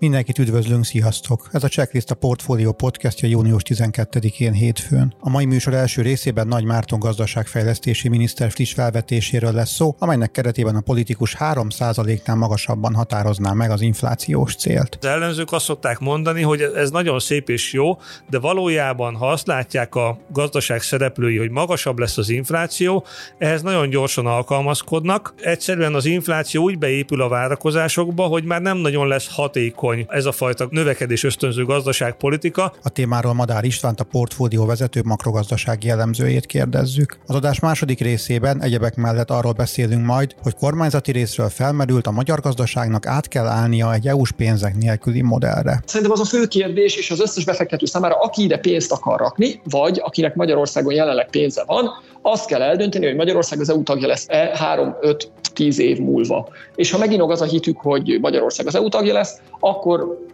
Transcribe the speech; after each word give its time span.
Mindenkit 0.00 0.38
üdvözlünk, 0.38 0.84
sziasztok! 0.84 1.48
Ez 1.52 1.64
a 1.64 1.68
Checklist 1.68 2.10
a 2.10 2.14
Portfolio 2.14 2.72
podcastja 2.72 3.28
június 3.28 3.62
12-én 3.64 4.52
hétfőn. 4.52 5.14
A 5.20 5.30
mai 5.30 5.44
műsor 5.44 5.74
első 5.74 6.02
részében 6.02 6.46
Nagy 6.46 6.64
Márton 6.64 6.98
gazdaságfejlesztési 6.98 8.08
miniszter 8.08 8.50
friss 8.50 8.72
felvetéséről 8.72 9.52
lesz 9.52 9.70
szó, 9.70 9.96
amelynek 9.98 10.30
keretében 10.30 10.76
a 10.76 10.80
politikus 10.80 11.36
3%-nál 11.38 12.36
magasabban 12.36 12.94
határozná 12.94 13.52
meg 13.52 13.70
az 13.70 13.80
inflációs 13.80 14.54
célt. 14.54 14.98
Az 15.00 15.08
ellenzők 15.08 15.52
azt 15.52 15.64
szokták 15.64 15.98
mondani, 15.98 16.42
hogy 16.42 16.60
ez 16.60 16.90
nagyon 16.90 17.18
szép 17.18 17.48
és 17.48 17.72
jó, 17.72 17.98
de 18.30 18.38
valójában, 18.38 19.14
ha 19.14 19.28
azt 19.28 19.46
látják 19.46 19.94
a 19.94 20.18
gazdaság 20.32 20.82
szereplői, 20.82 21.38
hogy 21.38 21.50
magasabb 21.50 21.98
lesz 21.98 22.18
az 22.18 22.28
infláció, 22.28 23.04
ehhez 23.38 23.62
nagyon 23.62 23.88
gyorsan 23.88 24.26
alkalmazkodnak. 24.26 25.34
Egyszerűen 25.40 25.94
az 25.94 26.04
infláció 26.04 26.62
úgy 26.62 26.78
beépül 26.78 27.22
a 27.22 27.28
várakozásokba, 27.28 28.22
hogy 28.22 28.44
már 28.44 28.60
nem 28.60 28.76
nagyon 28.76 29.06
lesz 29.08 29.28
hatékony 29.34 29.86
hatékony 29.88 30.16
ez 30.16 30.24
a 30.24 30.32
fajta 30.32 30.66
növekedés 30.70 31.24
ösztönző 31.24 31.64
gazdaságpolitika. 31.64 32.72
A 32.82 32.88
témáról 32.88 33.34
Madár 33.34 33.64
Istvánt, 33.64 34.00
a 34.00 34.04
portfólió 34.04 34.66
vezető 34.66 35.00
makrogazdasági 35.04 35.86
jellemzőjét 35.86 36.46
kérdezzük. 36.46 37.18
Az 37.26 37.34
adás 37.34 37.60
második 37.60 38.00
részében 38.00 38.62
egyebek 38.62 38.96
mellett 38.96 39.30
arról 39.30 39.52
beszélünk 39.52 40.04
majd, 40.06 40.34
hogy 40.42 40.54
kormányzati 40.54 41.12
részről 41.12 41.48
felmerült 41.48 42.06
a 42.06 42.10
magyar 42.10 42.40
gazdaságnak 42.40 43.06
át 43.06 43.28
kell 43.28 43.46
állnia 43.46 43.94
egy 43.94 44.06
EU-s 44.06 44.32
pénzek 44.32 44.76
nélküli 44.76 45.22
modellre. 45.22 45.82
Szerintem 45.86 46.12
az 46.12 46.20
a 46.20 46.24
fő 46.24 46.46
kérdés, 46.46 46.96
és 46.96 47.10
az 47.10 47.20
összes 47.20 47.44
befektető 47.44 47.86
számára, 47.86 48.14
aki 48.14 48.42
ide 48.42 48.58
pénzt 48.58 48.92
akar 48.92 49.18
rakni, 49.18 49.60
vagy 49.64 50.00
akinek 50.04 50.34
Magyarországon 50.34 50.94
jelenleg 50.94 51.30
pénze 51.30 51.62
van, 51.66 51.90
azt 52.22 52.46
kell 52.46 52.62
eldönteni, 52.62 53.06
hogy 53.06 53.16
Magyarország 53.16 53.60
az 53.60 53.70
EU 53.70 53.82
tagja 53.82 54.06
lesz-e 54.06 54.50
3, 54.54 54.96
5, 55.00 55.30
10 55.54 55.78
év 55.78 55.98
múlva. 55.98 56.48
És 56.74 56.90
ha 56.90 56.98
megint 56.98 57.20
az 57.20 57.40
a 57.40 57.44
hitük, 57.44 57.78
hogy 57.78 58.18
Magyarország 58.20 58.66
az 58.66 58.74
EU 58.74 58.88
tagja 58.88 59.12
lesz, 59.12 59.40
akkor 59.60 59.77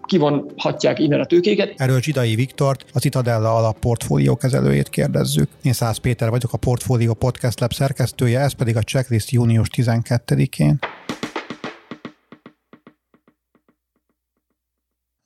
kivonhatják 0.07 0.99
innen 0.99 1.21
a 1.21 1.25
tőkéket. 1.25 1.75
Erről 1.77 2.01
Zsidai 2.01 2.35
Viktort, 2.35 2.85
az 2.93 3.05
Itadella 3.05 3.57
alap 3.57 3.79
portfólió 3.79 4.37
kezelőjét 4.37 4.89
kérdezzük. 4.89 5.49
Én 5.63 5.73
Szász 5.73 5.97
Péter 5.97 6.31
vagyok, 6.31 6.53
a 6.53 6.57
Portfólió 6.57 7.15
Podcast 7.15 7.61
Lab 7.61 7.73
szerkesztője, 7.73 8.41
ez 8.41 8.53
pedig 8.53 8.77
a 8.77 8.83
checklist 8.83 9.31
június 9.31 9.69
12-én. 9.77 10.79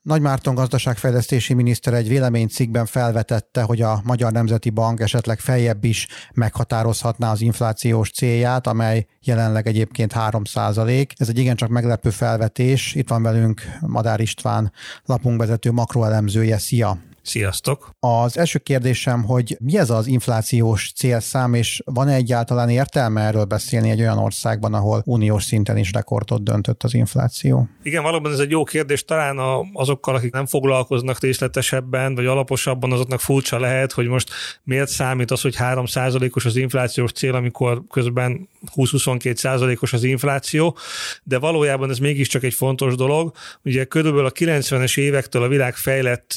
Nagy 0.09 0.21
Márton 0.21 0.55
gazdaságfejlesztési 0.55 1.55
miniszter 1.55 1.95
egy 1.95 2.09
véleménycikkben 2.09 2.87
felvetette, 2.87 3.63
hogy 3.63 3.83
a 3.83 4.01
Magyar 4.05 4.33
Nemzeti 4.33 4.71
Bank 4.71 5.01
esetleg 5.01 5.39
feljebb 5.39 5.85
is 5.85 6.07
meghatározhatná 6.35 7.31
az 7.31 7.41
inflációs 7.41 8.11
célját, 8.11 8.67
amely 8.67 9.07
jelenleg 9.23 9.67
egyébként 9.67 10.13
3% 10.17 11.09
Ez 11.17 11.29
egy 11.29 11.39
igencsak 11.39 11.69
meglepő 11.69 12.11
felvetés. 12.11 12.95
Itt 12.95 13.09
van 13.09 13.23
velünk 13.23 13.63
Madár 13.81 14.21
István, 14.21 14.73
lapunkvezető 15.05 15.73
makroelemzője. 15.73 16.59
Szia! 16.59 17.08
Sziasztok! 17.23 17.91
Az 18.01 18.39
első 18.39 18.59
kérdésem, 18.59 19.25
hogy 19.25 19.57
mi 19.61 19.79
ez 19.79 19.91
az 19.91 20.07
inflációs 20.07 20.93
célszám, 20.93 21.55
és 21.55 21.83
van-e 21.85 22.15
egyáltalán 22.15 22.69
értelme 22.69 23.21
erről 23.21 23.45
beszélni 23.45 23.91
egy 23.91 24.01
olyan 24.01 24.19
országban, 24.19 24.75
ahol 24.75 25.03
uniós 25.07 25.45
szinten 25.45 25.77
is 25.77 25.93
rekordot 25.93 26.43
döntött 26.43 26.83
az 26.83 26.95
infláció? 26.95 27.69
Igen, 27.83 28.03
valóban 28.03 28.33
ez 28.33 28.39
egy 28.39 28.51
jó 28.51 28.65
kérdés. 28.65 29.05
Talán 29.05 29.39
azokkal, 29.73 30.15
akik 30.15 30.33
nem 30.33 30.47
foglalkoznak 30.47 31.21
részletesebben, 31.21 32.15
vagy 32.15 32.27
alaposabban, 32.27 32.93
azoknak 32.93 33.21
furcsa 33.21 33.59
lehet, 33.59 33.93
hogy 33.93 34.07
most 34.07 34.31
miért 34.63 34.89
számít 34.89 35.31
az, 35.31 35.41
hogy 35.41 35.55
3%-os 35.59 36.45
az 36.45 36.57
inflációs 36.57 37.13
cél, 37.13 37.35
amikor 37.35 37.83
közben 37.91 38.49
20-22 38.77 39.83
os 39.83 39.93
az 39.93 40.05
infláció, 40.05 40.77
de 41.23 41.39
valójában 41.39 41.91
ez 41.91 41.99
mégiscsak 41.99 42.43
egy 42.43 42.55
fontos 42.55 42.95
dolog. 42.95 43.33
Ugye 43.65 43.85
körülbelül 43.85 44.27
a 44.27 44.31
90-es 44.31 44.99
évektől 44.99 45.43
a 45.43 45.49
világ 45.49 45.75
fejlett 45.75 46.33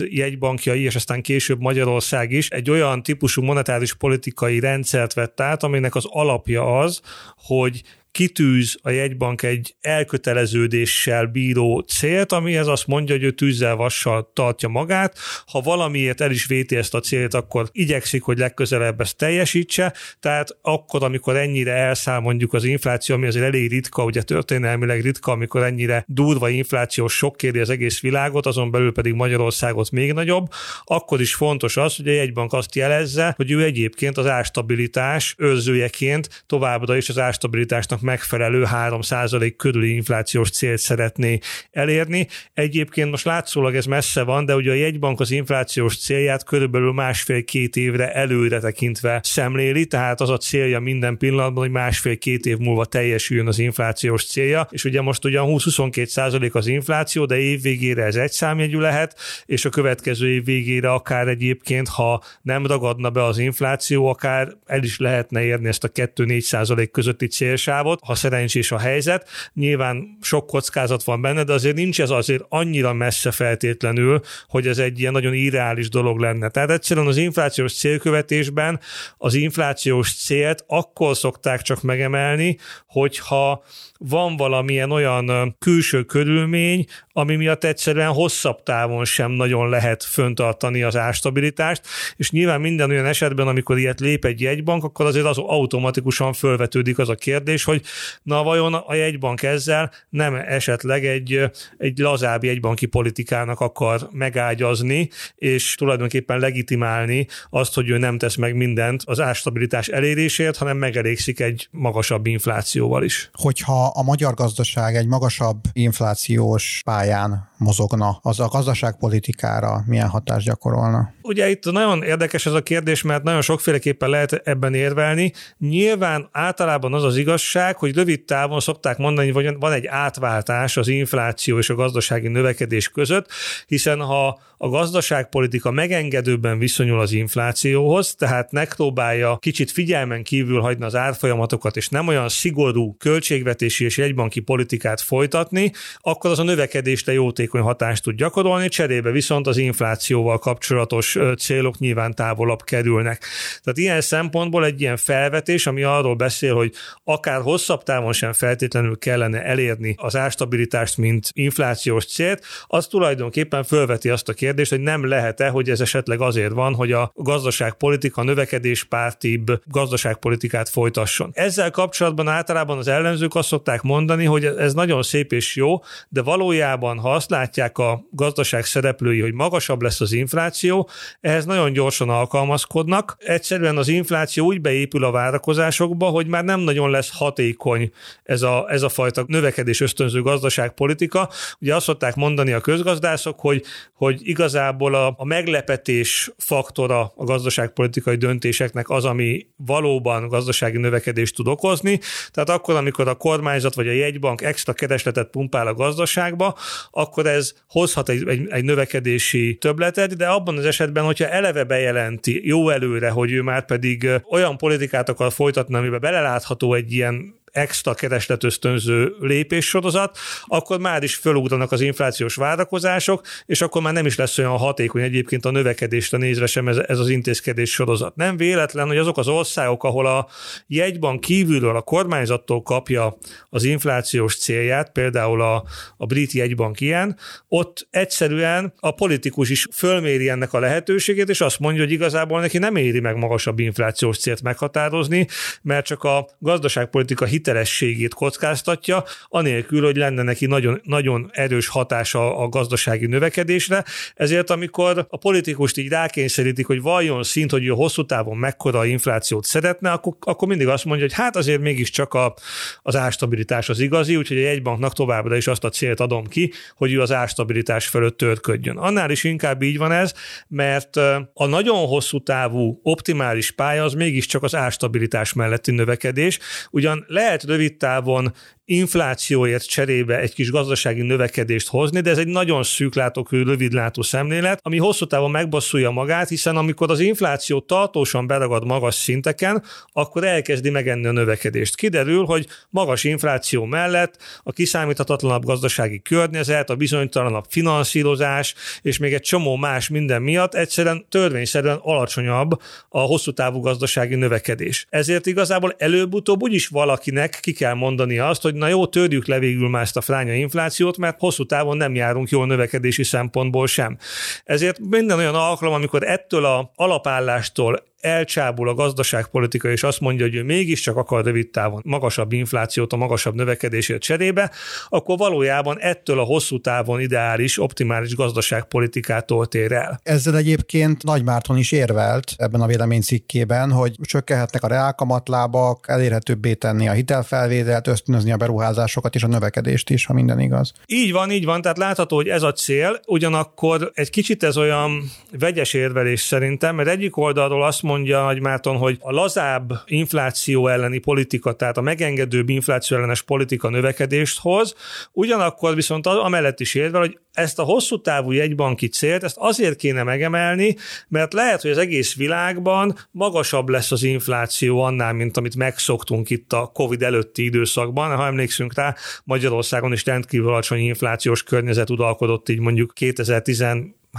jegybankjai 0.71 0.83
és 0.83 0.95
aztán 0.95 1.21
később 1.21 1.59
Magyarország 1.59 2.31
is 2.31 2.49
egy 2.49 2.69
olyan 2.69 3.03
típusú 3.03 3.41
monetáris 3.41 3.93
politikai 3.93 4.59
rendszert 4.59 5.13
vett 5.13 5.41
át, 5.41 5.63
aminek 5.63 5.95
az 5.95 6.05
alapja 6.09 6.79
az, 6.79 7.01
hogy 7.35 7.81
kitűz 8.11 8.77
a 8.81 8.89
jegybank 8.89 9.43
egy 9.43 9.75
elköteleződéssel 9.81 11.25
bíró 11.25 11.79
célt, 11.79 12.31
amihez 12.31 12.67
azt 12.67 12.87
mondja, 12.87 13.15
hogy 13.15 13.23
ő 13.23 13.31
tűzzel 13.31 13.75
vassal 13.75 14.31
tartja 14.33 14.69
magát. 14.69 15.17
Ha 15.45 15.61
valamiért 15.61 16.21
el 16.21 16.31
is 16.31 16.45
véti 16.45 16.75
ezt 16.75 16.93
a 16.93 16.99
célt, 16.99 17.33
akkor 17.33 17.69
igyekszik, 17.71 18.23
hogy 18.23 18.37
legközelebb 18.37 19.01
ezt 19.01 19.17
teljesítse. 19.17 19.93
Tehát 20.19 20.57
akkor, 20.61 21.03
amikor 21.03 21.35
ennyire 21.35 21.73
elszáll 21.73 22.19
mondjuk 22.19 22.53
az 22.53 22.63
infláció, 22.63 23.15
ami 23.15 23.27
azért 23.27 23.45
elég 23.45 23.69
ritka, 23.69 24.03
ugye 24.03 24.21
történelmileg 24.21 25.01
ritka, 25.01 25.31
amikor 25.31 25.63
ennyire 25.63 26.03
durva 26.07 26.49
inflációs 26.49 27.13
sok 27.13 27.37
kéri 27.37 27.59
az 27.59 27.69
egész 27.69 27.99
világot, 27.99 28.45
azon 28.45 28.71
belül 28.71 28.91
pedig 28.91 29.13
Magyarországot 29.13 29.91
még 29.91 30.13
nagyobb, 30.13 30.47
akkor 30.83 31.21
is 31.21 31.33
fontos 31.33 31.77
az, 31.77 31.95
hogy 31.95 32.07
a 32.07 32.11
jegybank 32.11 32.53
azt 32.53 32.75
jelezze, 32.75 33.33
hogy 33.35 33.51
ő 33.51 33.63
egyébként 33.63 34.17
az 34.17 34.27
árstabilitás 34.27 35.35
őrzőjeként 35.37 36.43
továbbra 36.47 36.97
is 36.97 37.09
az 37.09 37.17
árstabilitásnak 37.17 38.00
megfelelő 38.01 38.65
3% 38.73 39.53
körüli 39.57 39.93
inflációs 39.93 40.49
célt 40.49 40.79
szeretné 40.79 41.39
elérni. 41.71 42.27
Egyébként 42.53 43.09
most 43.09 43.25
látszólag 43.25 43.75
ez 43.75 43.85
messze 43.85 44.23
van, 44.23 44.45
de 44.45 44.55
ugye 44.55 44.71
a 44.71 44.73
jegybank 44.73 45.19
az 45.19 45.31
inflációs 45.31 45.97
célját 45.97 46.43
körülbelül 46.43 46.93
másfél-két 46.93 47.75
évre 47.75 48.13
előre 48.13 48.59
tekintve 48.59 49.19
szemléli, 49.23 49.85
tehát 49.85 50.21
az 50.21 50.29
a 50.29 50.37
célja 50.37 50.79
minden 50.79 51.17
pillanatban, 51.17 51.63
hogy 51.63 51.71
másfél-két 51.71 52.45
év 52.45 52.57
múlva 52.57 52.85
teljesüljön 52.85 53.47
az 53.47 53.59
inflációs 53.59 54.25
célja, 54.25 54.67
és 54.69 54.83
ugye 54.83 55.01
most 55.01 55.25
ugyan 55.25 55.45
20-22% 55.47 56.51
az 56.51 56.67
infláció, 56.67 57.25
de 57.25 57.37
év 57.37 57.61
végére 57.61 58.03
ez 58.03 58.15
egy 58.15 58.31
számjegyű 58.31 58.77
lehet, 58.77 59.15
és 59.45 59.65
a 59.65 59.69
következő 59.69 60.29
év 60.29 60.45
végére 60.45 60.91
akár 60.91 61.27
egyébként, 61.27 61.87
ha 61.87 62.23
nem 62.41 62.65
ragadna 62.65 63.09
be 63.09 63.23
az 63.23 63.37
infláció, 63.37 64.05
akár 64.05 64.55
el 64.65 64.83
is 64.83 64.97
lehetne 64.99 65.43
érni 65.43 65.67
ezt 65.67 65.83
a 65.83 65.89
2-4 65.89 66.87
közötti 66.91 67.27
célsávot, 67.27 67.90
családot, 67.91 67.99
ha 68.03 68.15
szerencsés 68.15 68.71
a 68.71 68.77
helyzet. 68.77 69.27
Nyilván 69.53 70.17
sok 70.21 70.47
kockázat 70.47 71.03
van 71.03 71.21
benne, 71.21 71.43
de 71.43 71.53
azért 71.53 71.75
nincs 71.75 72.01
ez 72.01 72.09
azért 72.09 72.43
annyira 72.49 72.93
messze 72.93 73.31
feltétlenül, 73.31 74.21
hogy 74.47 74.67
ez 74.67 74.77
egy 74.77 74.99
ilyen 74.99 75.11
nagyon 75.11 75.33
irreális 75.33 75.89
dolog 75.89 76.19
lenne. 76.19 76.49
Tehát 76.49 76.69
egyszerűen 76.69 77.07
az 77.07 77.17
inflációs 77.17 77.73
célkövetésben 77.73 78.79
az 79.17 79.33
inflációs 79.33 80.13
célt 80.15 80.63
akkor 80.67 81.17
szokták 81.17 81.61
csak 81.61 81.81
megemelni, 81.81 82.57
hogyha 82.87 83.63
van 83.97 84.37
valamilyen 84.37 84.91
olyan 84.91 85.55
külső 85.59 86.03
körülmény, 86.03 86.85
ami 87.13 87.35
miatt 87.35 87.63
egyszerűen 87.63 88.11
hosszabb 88.11 88.63
távon 88.63 89.05
sem 89.05 89.31
nagyon 89.31 89.69
lehet 89.69 90.03
föntartani 90.03 90.83
az 90.83 90.95
árstabilitást, 90.95 91.81
és 92.15 92.31
nyilván 92.31 92.61
minden 92.61 92.89
olyan 92.89 93.05
esetben, 93.05 93.47
amikor 93.47 93.77
ilyet 93.77 93.99
lép 93.99 94.25
egy 94.25 94.41
jegybank, 94.41 94.83
akkor 94.83 95.05
azért 95.05 95.25
az 95.25 95.37
automatikusan 95.37 96.33
fölvetődik 96.33 96.99
az 96.99 97.09
a 97.09 97.15
kérdés, 97.15 97.63
hogy 97.63 97.80
na 98.23 98.43
vajon 98.43 98.73
a 98.73 98.93
jegybank 98.93 99.43
ezzel 99.43 99.91
nem 100.09 100.35
esetleg 100.35 101.05
egy, 101.05 101.51
egy 101.77 101.97
lazább 101.97 102.43
jegybanki 102.43 102.85
politikának 102.85 103.59
akar 103.59 104.07
megágyazni, 104.11 105.09
és 105.35 105.75
tulajdonképpen 105.75 106.39
legitimálni 106.39 107.27
azt, 107.49 107.73
hogy 107.73 107.89
ő 107.89 107.97
nem 107.97 108.17
tesz 108.17 108.35
meg 108.35 108.55
mindent 108.55 109.01
az 109.05 109.19
árstabilitás 109.19 109.87
elérésért, 109.87 110.57
hanem 110.57 110.77
megelégszik 110.77 111.39
egy 111.39 111.67
magasabb 111.71 112.25
inflációval 112.25 113.03
is. 113.03 113.29
Hogyha 113.33 113.85
a 113.85 114.03
magyar 114.03 114.33
gazdaság 114.33 114.95
egy 114.95 115.07
magasabb 115.07 115.59
inflációs 115.73 116.81
pályán 116.85 117.49
mozogna, 117.57 118.19
az 118.21 118.39
a 118.39 118.47
gazdaságpolitikára 118.47 119.83
milyen 119.85 120.07
hatást 120.07 120.45
gyakorolna? 120.45 121.13
Ugye 121.21 121.49
itt 121.49 121.71
nagyon 121.71 122.03
érdekes 122.03 122.45
ez 122.45 122.53
a 122.53 122.61
kérdés, 122.61 123.01
mert 123.01 123.23
nagyon 123.23 123.41
sokféleképpen 123.41 124.09
lehet 124.09 124.33
ebben 124.33 124.73
érvelni. 124.73 125.33
Nyilván 125.57 126.29
általában 126.31 126.93
az 126.93 127.03
az 127.03 127.17
igazság, 127.17 127.77
hogy 127.77 127.95
rövid 127.95 128.23
távon 128.23 128.59
szokták 128.59 128.97
mondani, 128.97 129.31
hogy 129.31 129.55
van 129.59 129.71
egy 129.71 129.85
átváltás 129.85 130.77
az 130.77 130.87
infláció 130.87 131.57
és 131.57 131.69
a 131.69 131.75
gazdasági 131.75 132.27
növekedés 132.27 132.89
között, 132.89 133.27
hiszen 133.67 133.99
ha 133.99 134.39
a 134.63 134.69
gazdaságpolitika 134.69 135.71
megengedőbben 135.71 136.59
viszonyul 136.59 136.99
az 136.99 137.11
inflációhoz, 137.11 138.15
tehát 138.15 138.51
megpróbálja 138.51 139.37
kicsit 139.37 139.71
figyelmen 139.71 140.23
kívül 140.23 140.59
hagyni 140.59 140.85
az 140.85 140.95
árfolyamatokat, 140.95 141.77
és 141.77 141.89
nem 141.89 142.07
olyan 142.07 142.29
szigorú 142.29 142.95
költségvetési 142.99 143.85
és 143.85 143.97
jegybanki 143.97 144.39
politikát 144.39 145.01
folytatni, 145.01 145.71
akkor 145.97 146.31
az 146.31 146.39
a 146.39 146.43
növekedésre 146.43 147.13
jótékony 147.13 147.61
hatást 147.61 148.03
tud 148.03 148.15
gyakorolni, 148.15 148.67
cserébe 148.67 149.11
viszont 149.11 149.47
az 149.47 149.57
inflációval 149.57 150.39
kapcsolatos 150.39 151.17
célok 151.37 151.77
nyilván 151.77 152.13
távolabb 152.15 152.61
kerülnek. 152.61 153.23
Tehát 153.63 153.79
ilyen 153.79 154.01
szempontból 154.01 154.65
egy 154.65 154.81
ilyen 154.81 154.97
felvetés, 154.97 155.67
ami 155.67 155.83
arról 155.83 156.15
beszél, 156.15 156.55
hogy 156.55 156.73
akár 157.03 157.41
hosszabb 157.41 157.83
távon 157.83 158.13
sem 158.13 158.33
feltétlenül 158.33 158.97
kellene 158.97 159.43
elérni 159.43 159.95
az 159.97 160.15
árstabilitást, 160.15 160.97
mint 160.97 161.29
inflációs 161.33 162.05
célt, 162.05 162.45
az 162.67 162.87
tulajdonképpen 162.87 163.63
fölveti 163.63 164.09
azt 164.09 164.29
a 164.29 164.33
kérdést, 164.33 164.49
hogy 164.69 164.79
nem 164.79 165.07
lehet-e, 165.07 165.49
hogy 165.49 165.69
ez 165.69 165.81
esetleg 165.81 166.21
azért 166.21 166.51
van, 166.51 166.73
hogy 166.73 166.91
a 166.91 167.11
gazdaságpolitika 167.15 168.23
növekedéspártibb 168.23 169.61
gazdaságpolitikát 169.65 170.69
folytasson. 170.69 171.31
Ezzel 171.33 171.71
kapcsolatban 171.71 172.27
általában 172.27 172.77
az 172.77 172.87
ellenzők 172.87 173.35
azt 173.35 173.47
szokták 173.47 173.81
mondani, 173.81 174.25
hogy 174.25 174.45
ez 174.45 174.73
nagyon 174.73 175.03
szép 175.03 175.31
és 175.31 175.55
jó, 175.55 175.81
de 176.09 176.21
valójában, 176.21 176.99
ha 176.99 177.13
azt 177.13 177.29
látják 177.29 177.77
a 177.77 178.03
gazdaság 178.11 178.65
szereplői, 178.65 179.21
hogy 179.21 179.33
magasabb 179.33 179.81
lesz 179.81 180.01
az 180.01 180.11
infláció, 180.11 180.89
ehhez 181.21 181.45
nagyon 181.45 181.73
gyorsan 181.73 182.09
alkalmazkodnak. 182.09 183.15
Egyszerűen 183.19 183.77
az 183.77 183.87
infláció 183.87 184.45
úgy 184.45 184.61
beépül 184.61 185.03
a 185.03 185.11
várakozásokba, 185.11 186.05
hogy 186.05 186.27
már 186.27 186.43
nem 186.43 186.59
nagyon 186.59 186.89
lesz 186.89 187.09
hatékony 187.13 187.91
ez 188.23 188.41
a, 188.41 188.65
ez 188.69 188.81
a 188.81 188.89
fajta 188.89 189.23
növekedés 189.27 189.81
ösztönző 189.81 190.21
gazdaságpolitika. 190.21 191.29
Ugye 191.59 191.75
azt 191.75 191.85
szokták 191.85 192.15
mondani 192.15 192.51
a 192.51 192.61
közgazdászok, 192.61 193.39
hogy, 193.39 193.63
hogy 193.93 194.27
igazából 194.41 194.95
a, 194.95 195.13
a 195.17 195.25
meglepetés 195.25 196.31
faktora 196.37 197.11
a 197.15 197.23
gazdaságpolitikai 197.23 198.15
döntéseknek 198.15 198.89
az, 198.89 199.05
ami 199.05 199.47
valóban 199.55 200.27
gazdasági 200.27 200.77
növekedést 200.77 201.35
tud 201.35 201.47
okozni. 201.47 201.99
Tehát 202.31 202.49
akkor, 202.49 202.75
amikor 202.75 203.07
a 203.07 203.15
kormányzat 203.15 203.73
vagy 203.73 203.87
a 203.87 203.91
jegybank 203.91 204.41
extra 204.41 204.73
keresletet 204.73 205.29
pumpál 205.29 205.67
a 205.67 205.73
gazdaságba, 205.73 206.57
akkor 206.91 207.25
ez 207.25 207.53
hozhat 207.67 208.09
egy, 208.09 208.27
egy, 208.27 208.47
egy 208.49 208.63
növekedési 208.63 209.57
töbletet, 209.59 210.15
de 210.15 210.27
abban 210.27 210.57
az 210.57 210.65
esetben, 210.65 211.03
hogyha 211.03 211.27
eleve 211.27 211.63
bejelenti 211.63 212.47
jó 212.47 212.69
előre, 212.69 213.09
hogy 213.09 213.31
ő 213.31 213.41
már 213.41 213.65
pedig 213.65 214.09
olyan 214.29 214.57
politikát 214.57 215.09
akar 215.09 215.31
folytatni, 215.31 215.75
amiben 215.75 215.99
belelátható 215.99 216.73
egy 216.73 216.93
ilyen 216.93 217.40
extra 217.51 217.93
keresletösztönző 217.93 219.15
lépéssorozat, 219.19 220.17
akkor 220.45 220.79
már 220.79 221.03
is 221.03 221.15
fölugranak 221.15 221.71
az 221.71 221.81
inflációs 221.81 222.35
várakozások, 222.35 223.25
és 223.45 223.61
akkor 223.61 223.81
már 223.81 223.93
nem 223.93 224.05
is 224.05 224.15
lesz 224.15 224.37
olyan 224.37 224.57
hatékony 224.57 225.01
egyébként 225.01 225.45
a 225.45 225.51
növekedésre 225.51 226.17
nézve 226.17 226.45
sem 226.45 226.67
ez, 226.67 226.77
ez 226.77 226.99
az 226.99 227.09
intézkedés 227.09 227.71
sorozat. 227.71 228.15
Nem 228.15 228.37
véletlen, 228.37 228.87
hogy 228.87 228.97
azok 228.97 229.17
az 229.17 229.27
országok, 229.27 229.83
ahol 229.83 230.05
a 230.05 230.27
jegyban 230.67 231.19
kívülről 231.19 231.75
a 231.75 231.81
kormányzattól 231.81 232.61
kapja 232.61 233.17
az 233.49 233.63
inflációs 233.63 234.37
célját, 234.37 234.91
például 234.91 235.41
a, 235.41 235.63
a 235.97 236.05
brit 236.05 236.31
jegybank 236.31 236.81
ilyen, 236.81 237.17
ott 237.47 237.87
egyszerűen 237.89 238.73
a 238.79 238.91
politikus 238.91 239.49
is 239.49 239.67
fölméri 239.73 240.29
ennek 240.29 240.53
a 240.53 240.59
lehetőségét, 240.59 241.29
és 241.29 241.41
azt 241.41 241.59
mondja, 241.59 241.83
hogy 241.83 241.91
igazából 241.91 242.39
neki 242.39 242.57
nem 242.57 242.75
éri 242.75 242.99
meg 242.99 243.15
magasabb 243.15 243.59
inflációs 243.59 244.17
célt 244.17 244.41
meghatározni, 244.41 245.27
mert 245.61 245.85
csak 245.85 246.03
a 246.03 246.27
gazdaságpolitika 246.39 247.25
hitelességét 247.41 248.13
kockáztatja, 248.13 249.03
anélkül, 249.27 249.83
hogy 249.83 249.95
lenne 249.95 250.23
neki 250.23 250.45
nagyon, 250.45 250.81
nagyon 250.83 251.29
erős 251.31 251.67
hatása 251.67 252.37
a 252.37 252.49
gazdasági 252.49 253.05
növekedésre. 253.05 253.83
Ezért, 254.15 254.49
amikor 254.49 255.05
a 255.09 255.17
politikust 255.17 255.77
így 255.77 255.89
rákényszerítik, 255.89 256.65
hogy 256.65 256.81
valljon 256.81 257.23
szint, 257.23 257.51
hogy 257.51 257.65
ő 257.65 257.69
hosszú 257.69 258.05
távon 258.05 258.37
mekkora 258.37 258.85
inflációt 258.85 259.45
szeretne, 259.45 259.91
akkor, 259.91 260.13
akkor 260.19 260.47
mindig 260.47 260.67
azt 260.67 260.85
mondja, 260.85 261.05
hogy 261.05 261.15
hát 261.15 261.35
azért 261.35 261.61
mégiscsak 261.61 262.13
a, 262.13 262.33
az 262.81 262.95
árstabilitás 262.95 263.69
az 263.69 263.79
igazi, 263.79 264.15
úgyhogy 264.15 264.37
a 264.37 264.41
jegybanknak 264.41 264.93
továbbra 264.93 265.35
is 265.35 265.47
azt 265.47 265.63
a 265.63 265.69
célt 265.69 265.99
adom 265.99 266.27
ki, 266.27 266.51
hogy 266.75 266.93
ő 266.93 267.01
az 267.01 267.11
árstabilitás 267.11 267.87
fölött 267.87 268.17
törködjön. 268.17 268.77
Annál 268.77 269.11
is 269.11 269.23
inkább 269.23 269.61
így 269.61 269.77
van 269.77 269.91
ez, 269.91 270.13
mert 270.47 270.95
a 271.33 271.45
nagyon 271.45 271.87
hosszú 271.87 272.23
távú 272.23 272.79
optimális 272.83 273.51
pálya 273.51 273.83
az 273.83 273.93
mégiscsak 273.93 274.43
az 274.43 274.55
árstabilitás 274.55 275.33
melletti 275.33 275.71
növekedés. 275.71 276.39
Ugyan 276.71 277.05
lehet 277.07 277.30
lehet 277.31 277.45
rövid 277.45 277.77
távon 277.77 278.33
inflációért 278.71 279.67
cserébe 279.67 280.19
egy 280.19 280.33
kis 280.33 280.51
gazdasági 280.51 281.01
növekedést 281.01 281.67
hozni, 281.67 281.99
de 281.99 282.09
ez 282.09 282.17
egy 282.17 282.27
nagyon 282.27 282.63
szűklátókörű, 282.63 283.43
rövidlátó 283.43 284.01
szemlélet, 284.01 284.59
ami 284.63 284.77
hosszú 284.77 285.05
távon 285.05 285.31
megbasszulja 285.31 285.89
magát, 285.89 286.29
hiszen 286.29 286.57
amikor 286.57 286.91
az 286.91 286.99
infláció 286.99 287.59
tartósan 287.59 288.27
beragad 288.27 288.65
magas 288.65 288.95
szinteken, 288.95 289.63
akkor 289.93 290.23
elkezdi 290.23 290.69
megenni 290.69 291.05
a 291.05 291.11
növekedést. 291.11 291.75
Kiderül, 291.75 292.25
hogy 292.25 292.47
magas 292.69 293.03
infláció 293.03 293.65
mellett 293.65 294.17
a 294.43 294.51
kiszámíthatatlanabb 294.51 295.45
gazdasági 295.45 296.01
környezet, 296.01 296.69
a 296.69 296.75
bizonytalanabb 296.75 297.45
finanszírozás, 297.49 298.55
és 298.81 298.97
még 298.97 299.13
egy 299.13 299.21
csomó 299.21 299.55
más 299.55 299.89
minden 299.89 300.21
miatt 300.21 300.53
egyszerűen 300.53 301.05
törvényszerűen 301.09 301.79
alacsonyabb 301.81 302.61
a 302.89 302.99
hosszú 302.99 303.31
távú 303.31 303.59
gazdasági 303.59 304.15
növekedés. 304.15 304.85
Ezért 304.89 305.25
igazából 305.25 305.75
előbb-utóbb 305.77 306.41
úgyis 306.41 306.67
valakinek 306.67 307.37
ki 307.41 307.53
kell 307.53 307.73
mondani 307.73 308.17
azt, 308.19 308.41
hogy 308.41 308.59
na 308.61 308.67
jó, 308.67 308.87
törjük 308.87 309.27
le 309.27 309.39
végül 309.39 309.69
már 309.69 309.81
ezt 309.81 309.97
a 309.97 310.01
fránya 310.01 310.33
inflációt, 310.33 310.97
mert 310.97 311.19
hosszú 311.19 311.45
távon 311.45 311.77
nem 311.77 311.95
járunk 311.95 312.29
jól 312.29 312.45
növekedési 312.45 313.03
szempontból 313.03 313.67
sem. 313.67 313.97
Ezért 314.43 314.79
minden 314.79 315.17
olyan 315.17 315.35
alkalom, 315.35 315.73
amikor 315.73 316.03
ettől 316.03 316.45
a 316.45 316.71
alapállástól 316.75 317.83
elcsábul 318.01 318.69
a 318.69 318.73
gazdaságpolitika, 318.73 319.69
és 319.69 319.83
azt 319.83 319.99
mondja, 319.99 320.25
hogy 320.25 320.35
ő 320.35 320.43
mégiscsak 320.43 320.97
akar 320.97 321.25
rövid 321.25 321.49
távon 321.49 321.81
magasabb 321.85 322.31
inflációt, 322.31 322.93
a 322.93 322.97
magasabb 322.97 323.35
növekedésért 323.35 324.01
cserébe, 324.01 324.51
akkor 324.89 325.17
valójában 325.17 325.79
ettől 325.79 326.19
a 326.19 326.23
hosszú 326.23 326.61
távon 326.61 326.99
ideális, 326.99 327.59
optimális 327.59 328.15
gazdaságpolitikától 328.15 329.47
tér 329.47 329.71
el. 329.71 329.99
Ezzel 330.03 330.37
egyébként 330.37 331.03
Nagy 331.03 331.23
Márton 331.23 331.57
is 331.57 331.71
érvelt 331.71 332.33
ebben 332.37 332.61
a 332.61 332.67
véleménycikkében, 332.67 333.71
hogy 333.71 333.95
csökkenhetnek 334.01 334.63
a 334.63 334.67
reálkamatlábak, 334.67 335.85
elérhetőbbé 335.87 336.53
tenni 336.53 336.87
a 336.87 336.91
hitelfelvételt, 336.91 337.87
ösztönözni 337.87 338.31
a 338.31 338.37
beruházásokat 338.37 339.15
és 339.15 339.23
a 339.23 339.27
növekedést 339.27 339.89
is, 339.89 340.05
ha 340.05 340.13
minden 340.13 340.39
igaz. 340.39 340.73
Így 340.85 341.11
van, 341.11 341.31
így 341.31 341.45
van, 341.45 341.61
tehát 341.61 341.77
látható, 341.77 342.15
hogy 342.15 342.27
ez 342.27 342.43
a 342.43 342.51
cél, 342.51 342.99
ugyanakkor 343.07 343.91
egy 343.93 344.09
kicsit 344.09 344.43
ez 344.43 344.57
olyan 344.57 345.03
vegyes 345.39 345.73
érvelés 345.73 346.21
szerintem, 346.21 346.75
mert 346.75 346.89
egyik 346.89 347.17
oldalról 347.17 347.63
azt 347.63 347.81
mondja 347.91 348.23
Nagy 348.23 348.41
Márton, 348.41 348.77
hogy 348.77 348.97
a 348.99 349.11
lazább 349.11 349.73
infláció 349.85 350.67
elleni 350.67 350.97
politika, 350.97 351.53
tehát 351.53 351.77
a 351.77 351.81
megengedőbb 351.81 352.49
infláció 352.49 352.97
ellenes 352.97 353.21
politika 353.21 353.69
növekedést 353.69 354.39
hoz, 354.39 354.75
ugyanakkor 355.11 355.75
viszont 355.75 356.07
amellett 356.07 356.59
is 356.59 356.75
érve, 356.75 356.97
hogy 356.97 357.19
ezt 357.33 357.59
a 357.59 357.63
hosszú 357.63 358.01
távú 358.01 358.31
jegybanki 358.31 358.87
célt, 358.87 359.23
ezt 359.23 359.37
azért 359.39 359.77
kéne 359.77 360.03
megemelni, 360.03 360.75
mert 361.07 361.33
lehet, 361.33 361.61
hogy 361.61 361.71
az 361.71 361.77
egész 361.77 362.15
világban 362.15 362.97
magasabb 363.11 363.69
lesz 363.69 363.91
az 363.91 364.03
infláció 364.03 364.81
annál, 364.81 365.13
mint 365.13 365.37
amit 365.37 365.55
megszoktunk 365.55 366.29
itt 366.29 366.53
a 366.53 366.71
COVID 366.73 367.01
előtti 367.01 367.43
időszakban. 367.43 368.15
Ha 368.15 368.25
emlékszünk 368.25 368.75
rá, 368.75 368.95
Magyarországon 369.23 369.91
is 369.91 370.05
rendkívül 370.05 370.47
alacsony 370.47 370.79
inflációs 370.79 371.43
környezet 371.43 371.89
uralkodott 371.89 372.49
így 372.49 372.59
mondjuk 372.59 372.93
2010 372.93 373.61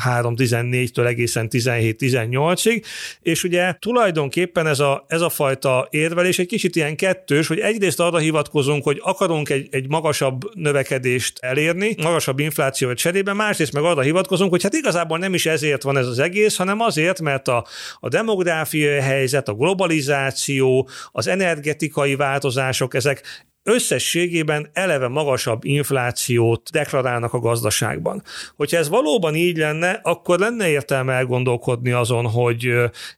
3-14-től 0.04 1.06
egészen 1.06 1.48
17-18-ig, 1.50 2.84
és 3.20 3.44
ugye 3.44 3.76
tulajdonképpen 3.78 4.66
ez 4.66 4.80
a, 4.80 5.04
ez 5.08 5.20
a 5.20 5.28
fajta 5.28 5.86
érvelés 5.90 6.38
egy 6.38 6.46
kicsit 6.46 6.76
ilyen 6.76 6.96
kettős, 6.96 7.46
hogy 7.46 7.58
egyrészt 7.58 8.00
arra 8.00 8.18
hivatkozunk, 8.18 8.84
hogy 8.84 9.00
akarunk 9.02 9.48
egy, 9.48 9.68
egy 9.70 9.88
magasabb 9.88 10.54
növekedést 10.54 11.38
elérni, 11.38 11.94
magasabb 12.02 12.38
infláció 12.38 12.92
cserében, 12.92 13.36
másrészt 13.36 13.72
meg 13.72 13.82
arra 13.82 14.00
hivatkozunk, 14.00 14.50
hogy 14.50 14.62
hát 14.62 14.74
igazából 14.74 15.18
nem 15.18 15.34
is 15.34 15.46
ezért 15.46 15.82
van 15.82 15.96
ez 15.96 16.06
az 16.06 16.18
egész, 16.18 16.56
hanem 16.56 16.80
azért, 16.80 17.20
mert 17.20 17.48
a, 17.48 17.66
a 18.00 18.08
demográfiai 18.08 19.00
helyzet, 19.00 19.48
a 19.48 19.54
globalizáció, 19.54 20.88
az 21.12 21.26
energetikai 21.26 22.16
változások, 22.16 22.94
ezek 22.94 23.22
összességében 23.62 24.70
eleve 24.72 25.08
magasabb 25.08 25.64
inflációt 25.64 26.70
deklarálnak 26.70 27.32
a 27.32 27.38
gazdaságban. 27.38 28.22
Hogyha 28.56 28.76
ez 28.76 28.88
valóban 28.88 29.34
így 29.34 29.56
lenne, 29.56 30.00
akkor 30.02 30.38
lenne 30.38 30.68
értelme 30.68 31.12
elgondolkodni 31.12 31.90
azon, 31.90 32.26
hogy 32.26 32.72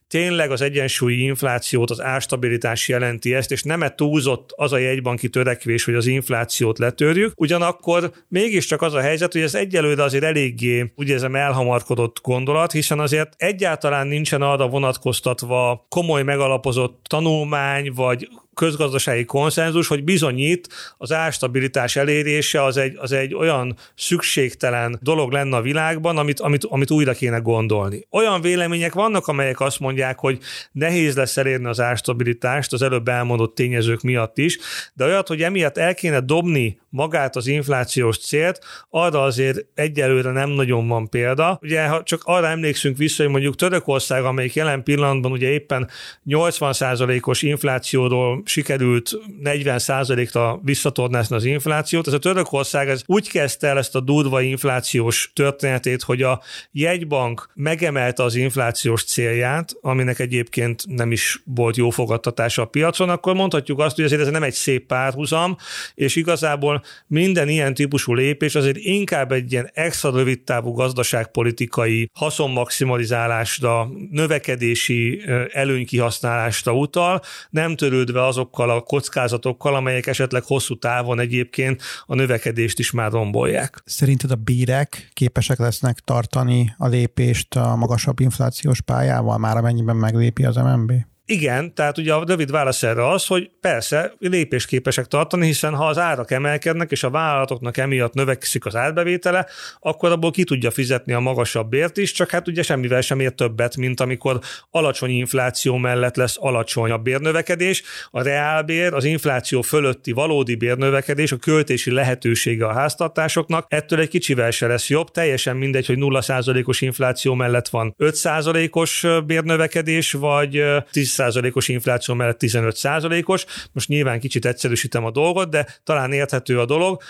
tényleg 0.07 0.51
az 0.51 0.61
egyensúlyi 0.61 1.23
inflációt, 1.23 1.89
az 1.89 2.01
árstabilitás 2.01 2.87
jelenti 2.87 3.33
ezt, 3.33 3.51
és 3.51 3.63
nem 3.63 3.83
-e 3.83 3.95
túlzott 3.95 4.53
az 4.55 4.71
a 4.71 4.77
jegybanki 4.77 5.29
törekvés, 5.29 5.83
hogy 5.83 5.95
az 5.95 6.05
inflációt 6.05 6.77
letörjük. 6.77 7.33
Ugyanakkor 7.35 8.11
mégiscsak 8.27 8.81
az 8.81 8.93
a 8.93 8.99
helyzet, 9.01 9.31
hogy 9.31 9.41
ez 9.41 9.55
egyelőre 9.55 10.03
azért 10.03 10.23
eléggé, 10.23 10.91
úgy 10.95 11.09
érzem, 11.09 11.35
elhamarkodott 11.35 12.19
gondolat, 12.21 12.71
hiszen 12.71 12.99
azért 12.99 13.33
egyáltalán 13.37 14.07
nincsen 14.07 14.41
arra 14.41 14.67
vonatkoztatva 14.67 15.85
komoly 15.89 16.23
megalapozott 16.23 17.05
tanulmány, 17.09 17.91
vagy 17.95 18.29
közgazdasági 18.55 19.25
konszenzus, 19.25 19.87
hogy 19.87 20.03
bizonyít 20.03 20.67
az 20.97 21.11
árstabilitás 21.11 21.95
elérése 21.95 22.63
az 22.63 22.77
egy, 22.77 22.97
az 22.97 23.11
egy 23.11 23.33
olyan 23.33 23.75
szükségtelen 23.95 24.99
dolog 25.01 25.31
lenne 25.31 25.55
a 25.55 25.61
világban, 25.61 26.17
amit, 26.17 26.39
amit, 26.39 26.63
amit 26.63 26.91
újra 26.91 27.13
kéne 27.13 27.37
gondolni. 27.37 28.07
Olyan 28.11 28.41
vélemények 28.41 28.93
vannak, 28.93 29.27
amelyek 29.27 29.59
azt 29.59 29.79
mondják, 29.79 30.19
hogy 30.19 30.39
nehéz 30.71 31.15
lesz 31.15 31.37
elérni 31.37 31.67
az 31.67 31.79
árstabilitást 31.79 32.73
az 32.73 32.81
előbb 32.81 33.07
elmondott 33.07 33.55
tényezők 33.55 34.01
miatt 34.01 34.37
is, 34.37 34.57
de 34.93 35.05
olyat, 35.05 35.27
hogy 35.27 35.41
emiatt 35.41 35.77
el 35.77 35.93
kéne 35.93 36.19
dobni 36.19 36.79
magát 36.89 37.35
az 37.35 37.47
inflációs 37.47 38.17
célt, 38.17 38.59
arra 38.89 39.21
azért 39.23 39.65
egyelőre 39.73 40.31
nem 40.31 40.49
nagyon 40.49 40.87
van 40.87 41.09
példa. 41.09 41.59
Ugye, 41.61 41.87
ha 41.87 42.03
csak 42.03 42.21
arra 42.23 42.47
emlékszünk 42.47 42.97
vissza, 42.97 43.23
hogy 43.23 43.31
mondjuk 43.31 43.55
Törökország, 43.55 44.23
amelyik 44.23 44.53
jelen 44.53 44.83
pillanatban 44.83 45.31
ugye 45.31 45.49
éppen 45.49 45.89
80%-os 46.27 47.41
inflációról 47.41 48.41
sikerült 48.45 49.11
40%-ra 49.43 50.59
visszatornázni 50.63 51.35
az 51.35 51.43
inflációt. 51.45 52.07
Ez 52.07 52.13
a 52.13 52.19
Törökország 52.19 52.89
ez 52.89 53.01
úgy 53.05 53.29
kezdte 53.29 53.67
el 53.67 53.77
ezt 53.77 53.95
a 53.95 53.99
durva 53.99 54.41
inflációs 54.41 55.31
történetét, 55.33 56.01
hogy 56.01 56.21
a 56.21 56.41
jegybank 56.71 57.49
megemelte 57.53 58.23
az 58.23 58.35
inflációs 58.35 59.03
célját, 59.03 59.71
aminek 59.81 60.19
egyébként 60.19 60.83
nem 60.87 61.11
is 61.11 61.41
volt 61.45 61.77
jó 61.77 61.89
fogadtatása 61.89 62.61
a 62.61 62.65
piacon, 62.65 63.09
akkor 63.09 63.35
mondhatjuk 63.35 63.79
azt, 63.79 63.95
hogy 63.95 64.05
azért 64.05 64.21
ez 64.21 64.27
nem 64.27 64.43
egy 64.43 64.53
szép 64.53 64.85
párhuzam, 64.85 65.57
és 65.95 66.15
igazából 66.15 66.83
minden 67.07 67.49
ilyen 67.49 67.73
típusú 67.73 68.13
lépés 68.13 68.55
azért 68.55 68.77
inkább 68.77 69.31
egy 69.31 69.51
ilyen 69.51 69.69
extra 69.73 70.11
rövid 70.11 70.41
távú 70.41 70.71
gazdaságpolitikai 70.71 72.09
haszonmaximalizálásra, 72.13 73.89
növekedési 74.11 75.21
előnykihasználásra 75.51 76.73
utal, 76.73 77.21
nem 77.49 77.75
törődve 77.75 78.23
azokkal 78.35 78.69
a 78.69 78.81
kockázatokkal, 78.81 79.75
amelyek 79.75 80.07
esetleg 80.07 80.43
hosszú 80.43 80.77
távon 80.77 81.19
egyébként 81.19 81.81
a 82.05 82.15
növekedést 82.15 82.79
is 82.79 82.91
már 82.91 83.11
rombolják. 83.11 83.81
Szerinted 83.85 84.31
a 84.31 84.35
bírek 84.35 85.09
képesek 85.13 85.57
lesznek 85.57 85.99
tartani 85.99 86.73
a 86.77 86.87
lépést 86.87 87.55
a 87.55 87.75
magasabb 87.75 88.19
inflációs 88.19 88.81
pályával, 88.81 89.37
már 89.37 89.57
amennyiben 89.57 89.95
meglépi 89.95 90.45
az 90.45 90.55
MNB? 90.55 90.91
Igen, 91.27 91.73
tehát 91.73 91.97
ugye 91.97 92.13
a 92.13 92.23
rövid 92.27 92.51
válasz 92.51 92.83
erre 92.83 93.07
az, 93.07 93.25
hogy 93.25 93.49
persze 93.61 94.13
lépésképesek 94.19 95.05
tartani, 95.05 95.45
hiszen 95.45 95.75
ha 95.75 95.87
az 95.87 95.97
árak 95.97 96.31
emelkednek, 96.31 96.91
és 96.91 97.03
a 97.03 97.09
vállalatoknak 97.09 97.77
emiatt 97.77 98.13
növekszik 98.13 98.65
az 98.65 98.75
árbevétele, 98.75 99.47
akkor 99.79 100.11
abból 100.11 100.31
ki 100.31 100.43
tudja 100.43 100.71
fizetni 100.71 101.13
a 101.13 101.19
magasabb 101.19 101.69
bért 101.69 101.97
is, 101.97 102.11
csak 102.11 102.29
hát 102.29 102.47
ugye 102.47 102.63
semmivel 102.63 103.01
sem 103.01 103.19
ér 103.19 103.31
többet, 103.31 103.77
mint 103.77 103.99
amikor 103.99 104.39
alacsony 104.71 105.09
infláció 105.09 105.77
mellett 105.77 106.15
lesz 106.15 106.37
alacsony 106.39 106.91
a 106.91 106.97
bérnövekedés, 106.97 107.83
a 108.11 108.21
reálbér, 108.21 108.93
az 108.93 109.03
infláció 109.03 109.61
fölötti 109.61 110.11
valódi 110.11 110.55
bérnövekedés, 110.55 111.31
a 111.31 111.37
költési 111.37 111.91
lehetősége 111.91 112.65
a 112.65 112.73
háztartásoknak, 112.73 113.65
ettől 113.69 113.99
egy 113.99 114.09
kicsivel 114.09 114.51
se 114.51 114.67
lesz 114.67 114.89
jobb, 114.89 115.11
teljesen 115.11 115.57
mindegy, 115.57 115.85
hogy 115.85 115.97
0%-os 115.99 116.81
infláció 116.81 117.33
mellett 117.33 117.67
van 117.67 117.95
5%-os 117.99 119.05
bérnövekedés, 119.25 120.11
vagy 120.11 120.63
10 120.91 121.13
10%-os 121.17 121.67
infláció 121.67 122.13
mellett 122.13 122.39
15%-os. 122.41 123.45
Most 123.71 123.87
nyilván 123.87 124.19
kicsit 124.19 124.45
egyszerűsítem 124.45 125.05
a 125.05 125.11
dolgot, 125.11 125.49
de 125.49 125.67
talán 125.83 126.11
érthető 126.11 126.59
a 126.59 126.65
dolog. 126.65 127.01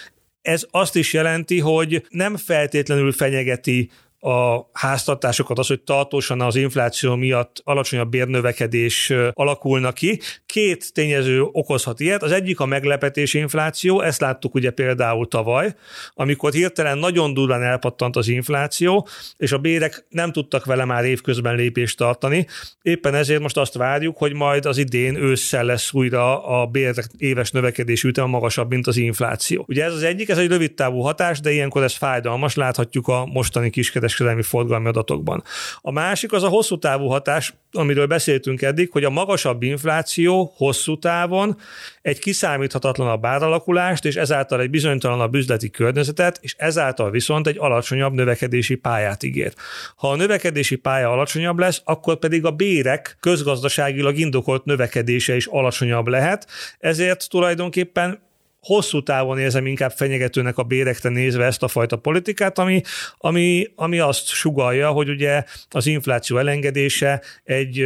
Ez 0.41 0.65
azt 0.71 0.95
is 0.95 1.13
jelenti, 1.13 1.59
hogy 1.59 2.05
nem 2.09 2.37
feltétlenül 2.37 3.11
fenyegeti 3.11 3.89
a 4.25 4.69
háztartásokat 4.73 5.59
az, 5.59 5.67
hogy 5.67 5.81
tartósan 5.81 6.41
az 6.41 6.55
infláció 6.55 7.15
miatt 7.15 7.61
alacsonyabb 7.63 8.09
bérnövekedés 8.09 9.13
alakulna 9.33 9.91
ki. 9.91 10.19
Két 10.45 10.93
tényező 10.93 11.41
okozhat 11.41 11.99
ilyet. 11.99 12.23
Az 12.23 12.31
egyik 12.31 12.59
a 12.59 12.65
meglepetés 12.65 13.33
infláció, 13.33 14.01
ezt 14.01 14.21
láttuk 14.21 14.55
ugye 14.55 14.71
például 14.71 15.27
tavaly, 15.27 15.73
amikor 16.13 16.51
hirtelen 16.51 16.97
nagyon 16.97 17.33
durván 17.33 17.63
elpattant 17.63 18.15
az 18.15 18.27
infláció, 18.27 19.07
és 19.37 19.51
a 19.51 19.57
bérek 19.57 20.05
nem 20.09 20.31
tudtak 20.31 20.65
vele 20.65 20.85
már 20.85 21.05
évközben 21.05 21.55
lépést 21.55 21.97
tartani. 21.97 22.47
Éppen 22.81 23.15
ezért 23.15 23.41
most 23.41 23.57
azt 23.57 23.73
várjuk, 23.73 24.17
hogy 24.17 24.33
majd 24.33 24.65
az 24.65 24.77
idén 24.77 25.15
ősszel 25.15 25.63
lesz 25.65 25.93
újra 25.93 26.45
a 26.45 26.65
bérek 26.65 27.05
éves 27.17 27.51
növekedés 27.51 28.03
üteme 28.03 28.27
magasabb, 28.27 28.69
mint 28.69 28.87
az 28.87 28.97
infláció. 28.97 29.65
Ugye 29.67 29.83
ez 29.83 29.93
az 29.93 30.03
egyik, 30.03 30.29
ez 30.29 30.37
egy 30.37 30.47
rövid 30.47 30.73
távú 30.73 30.99
hatás, 30.99 31.39
de 31.39 31.51
ilyenkor 31.51 31.83
ez 31.83 31.93
fájdalmas, 31.93 32.55
láthatjuk 32.55 33.07
a 33.07 33.25
mostani 33.25 33.69
kiskeres 33.69 34.13
kereskedelmi 34.15 34.41
forgalmi 34.41 34.87
adatokban. 34.87 35.43
A 35.81 35.91
másik 35.91 36.31
az 36.31 36.43
a 36.43 36.47
hosszú 36.47 36.77
távú 36.77 37.07
hatás, 37.07 37.53
amiről 37.71 38.05
beszéltünk 38.05 38.61
eddig, 38.61 38.91
hogy 38.91 39.03
a 39.03 39.09
magasabb 39.09 39.63
infláció 39.63 40.53
hosszú 40.55 40.99
távon 40.99 41.57
egy 42.01 42.19
kiszámíthatatlanabb 42.19 43.25
áralakulást, 43.25 44.05
és 44.05 44.15
ezáltal 44.15 44.61
egy 44.61 44.69
bizonytalanabb 44.69 45.35
üzleti 45.35 45.69
környezetet, 45.69 46.39
és 46.41 46.55
ezáltal 46.57 47.11
viszont 47.11 47.47
egy 47.47 47.57
alacsonyabb 47.57 48.13
növekedési 48.13 48.75
pályát 48.75 49.23
ígér. 49.23 49.53
Ha 49.95 50.09
a 50.09 50.15
növekedési 50.15 50.75
pálya 50.75 51.11
alacsonyabb 51.11 51.59
lesz, 51.59 51.81
akkor 51.83 52.17
pedig 52.17 52.45
a 52.45 52.51
bérek 52.51 53.17
közgazdaságilag 53.19 54.17
indokolt 54.17 54.65
növekedése 54.65 55.35
is 55.35 55.45
alacsonyabb 55.45 56.07
lehet, 56.07 56.47
ezért 56.79 57.29
tulajdonképpen 57.29 58.23
hosszú 58.65 59.03
távon 59.03 59.39
érzem 59.39 59.65
inkább 59.65 59.91
fenyegetőnek 59.91 60.57
a 60.57 60.63
bérekre 60.63 61.09
nézve 61.09 61.45
ezt 61.45 61.63
a 61.63 61.67
fajta 61.67 61.97
politikát, 61.97 62.59
ami, 62.59 62.81
ami, 63.17 63.67
ami 63.75 63.99
azt 63.99 64.27
sugalja, 64.27 64.89
hogy 64.89 65.09
ugye 65.09 65.43
az 65.69 65.85
infláció 65.85 66.37
elengedése 66.37 67.21
egy 67.43 67.85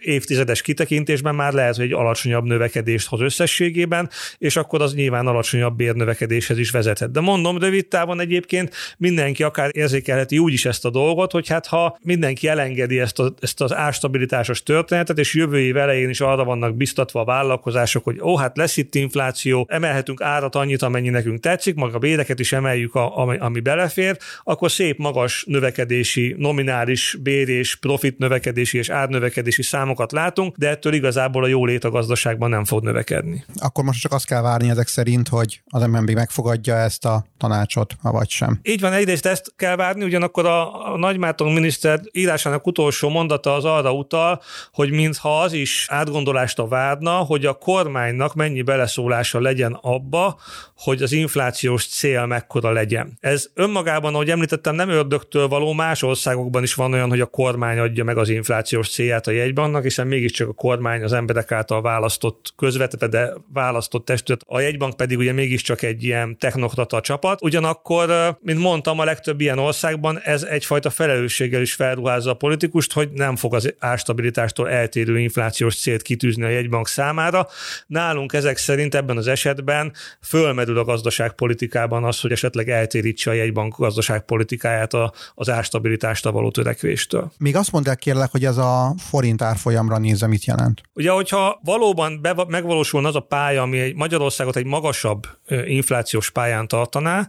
évtizedes 0.00 0.62
kitekintésben 0.62 1.34
már 1.34 1.52
lehet, 1.52 1.76
hogy 1.76 1.84
egy 1.84 1.92
alacsonyabb 1.92 2.44
növekedést 2.44 3.08
hoz 3.08 3.20
összességében, 3.20 4.10
és 4.38 4.56
akkor 4.56 4.82
az 4.82 4.94
nyilván 4.94 5.26
alacsonyabb 5.26 5.76
bérnövekedéshez 5.76 6.58
is 6.58 6.70
vezethet. 6.70 7.10
De 7.10 7.20
mondom, 7.20 7.58
rövid 7.58 7.86
távon 7.86 8.20
egyébként 8.20 8.74
mindenki 8.98 9.42
akár 9.42 9.70
érzékelheti 9.72 10.38
úgy 10.38 10.52
is 10.52 10.64
ezt 10.64 10.84
a 10.84 10.90
dolgot, 10.90 11.32
hogy 11.32 11.48
hát 11.48 11.66
ha 11.66 11.98
mindenki 12.02 12.48
elengedi 12.48 13.00
ezt, 13.00 13.18
a, 13.18 13.34
ezt 13.40 13.60
az 13.60 13.74
árstabilitásos 13.74 14.62
történetet, 14.62 15.18
és 15.18 15.34
jövő 15.34 15.60
év 15.60 15.76
elején 15.76 16.08
is 16.08 16.20
arra 16.20 16.44
vannak 16.44 16.76
biztatva 16.76 17.20
a 17.20 17.24
vállalkozások, 17.24 18.04
hogy 18.04 18.20
ó, 18.20 18.36
hát 18.36 18.56
lesz 18.56 18.76
itt 18.76 18.94
infláció, 18.94 19.66
emelhetünk 19.68 20.22
árat 20.22 20.54
annyit, 20.54 20.82
amennyi 20.82 21.08
nekünk 21.08 21.40
tetszik, 21.40 21.74
maga 21.74 21.98
béreket 21.98 22.38
is 22.38 22.52
emeljük, 22.52 22.94
a, 22.94 23.18
ami, 23.18 23.36
ami 23.36 23.60
belefér, 23.60 24.16
akkor 24.42 24.70
szép 24.70 24.98
magas 24.98 25.44
növekedési, 25.46 26.34
nominális 26.38 27.16
bérés, 27.22 27.74
profit 27.74 28.18
növekedési 28.18 28.78
és 28.78 28.88
árnövekedési 28.88 29.62
szám 29.62 29.87
számokat 29.88 30.12
látunk, 30.12 30.56
de 30.56 30.68
ettől 30.68 30.92
igazából 30.92 31.44
a 31.44 31.46
jólét 31.46 31.84
a 31.84 31.90
gazdaságban 31.90 32.50
nem 32.50 32.64
fog 32.64 32.82
növekedni. 32.82 33.44
Akkor 33.56 33.84
most 33.84 34.00
csak 34.00 34.12
azt 34.12 34.26
kell 34.26 34.42
várni 34.42 34.70
ezek 34.70 34.86
szerint, 34.86 35.28
hogy 35.28 35.60
az 35.66 35.82
MNB 35.82 36.10
megfogadja 36.10 36.74
ezt 36.74 37.04
a 37.04 37.24
tanácsot, 37.38 37.96
vagy 38.02 38.30
sem. 38.30 38.58
Így 38.62 38.80
van, 38.80 38.92
egyrészt 38.92 39.26
ezt 39.26 39.52
kell 39.56 39.76
várni, 39.76 40.04
ugyanakkor 40.04 40.46
a, 40.46 40.92
a 40.92 40.96
Nagymárton 40.96 41.52
miniszter 41.52 42.00
írásának 42.12 42.66
utolsó 42.66 43.08
mondata 43.08 43.54
az 43.54 43.64
arra 43.64 43.92
utal, 43.92 44.40
hogy 44.72 44.90
mintha 44.90 45.40
az 45.40 45.52
is 45.52 45.86
átgondolást 45.90 46.62
várna, 46.68 47.10
hogy 47.10 47.46
a 47.46 47.52
kormánynak 47.52 48.34
mennyi 48.34 48.62
beleszólása 48.62 49.40
legyen 49.40 49.78
abba, 49.80 50.38
hogy 50.76 51.02
az 51.02 51.12
inflációs 51.12 51.86
cél 51.86 52.26
mekkora 52.26 52.70
legyen. 52.70 53.16
Ez 53.20 53.50
önmagában, 53.54 54.14
ahogy 54.14 54.30
említettem, 54.30 54.74
nem 54.74 54.88
ördögtől 54.88 55.48
való, 55.48 55.72
más 55.72 56.02
országokban 56.02 56.62
is 56.62 56.74
van 56.74 56.92
olyan, 56.92 57.08
hogy 57.08 57.20
a 57.20 57.26
kormány 57.26 57.78
adja 57.78 58.04
meg 58.04 58.18
az 58.18 58.28
inflációs 58.28 58.88
célját 58.90 59.26
a 59.26 59.30
jegybannak, 59.78 59.82
hiszen 59.84 60.06
mégiscsak 60.06 60.48
a 60.48 60.52
kormány 60.52 61.02
az 61.02 61.12
emberek 61.12 61.52
által 61.52 61.82
választott 61.82 62.52
közvetve, 62.56 63.06
de 63.06 63.32
választott 63.52 64.04
testület, 64.04 64.40
a 64.46 64.60
jegybank 64.60 64.96
pedig 64.96 65.18
ugye 65.18 65.32
mégiscsak 65.32 65.82
egy 65.82 66.04
ilyen 66.04 66.38
technokrata 66.38 67.00
csapat. 67.00 67.42
Ugyanakkor, 67.42 68.36
mint 68.40 68.58
mondtam, 68.58 68.98
a 68.98 69.04
legtöbb 69.04 69.40
ilyen 69.40 69.58
országban 69.58 70.20
ez 70.20 70.42
egyfajta 70.42 70.90
felelősséggel 70.90 71.60
is 71.60 71.74
felruházza 71.74 72.30
a 72.30 72.34
politikust, 72.34 72.92
hogy 72.92 73.08
nem 73.12 73.36
fog 73.36 73.54
az 73.54 73.74
árstabilitástól 73.78 74.68
eltérő 74.68 75.18
inflációs 75.18 75.80
célt 75.80 76.02
kitűzni 76.02 76.44
a 76.44 76.48
jegybank 76.48 76.88
számára. 76.88 77.46
Nálunk 77.86 78.32
ezek 78.32 78.56
szerint 78.56 78.94
ebben 78.94 79.16
az 79.16 79.26
esetben 79.26 79.92
fölmerül 80.22 80.78
a 80.78 80.84
gazdaságpolitikában 80.84 82.04
az, 82.04 82.20
hogy 82.20 82.32
esetleg 82.32 82.68
eltérítse 82.68 83.30
a 83.30 83.34
jegybank 83.34 83.76
gazdaságpolitikáját 83.76 84.92
az 85.34 85.48
árstabilitásra 85.50 86.32
való 86.32 86.50
törekvéstől. 86.50 87.32
Még 87.38 87.56
azt 87.56 87.72
mondják 87.72 87.98
kérlek, 87.98 88.30
hogy 88.30 88.44
ez 88.44 88.56
a 88.56 88.94
forint 89.10 89.42
árfolyam 89.42 89.67
árfolyamra 89.68 89.98
nézve 89.98 90.26
mit 90.26 90.44
jelent? 90.44 90.82
Ugye, 90.92 91.10
hogyha 91.10 91.60
valóban 91.64 92.20
be, 92.22 92.44
megvalósulna 92.48 93.08
az 93.08 93.14
a 93.14 93.20
pálya, 93.20 93.62
ami 93.62 93.78
egy 93.78 93.94
Magyarországot 93.94 94.56
egy 94.56 94.64
magasabb 94.64 95.26
inflációs 95.64 96.30
pályán 96.30 96.68
tartaná, 96.68 97.28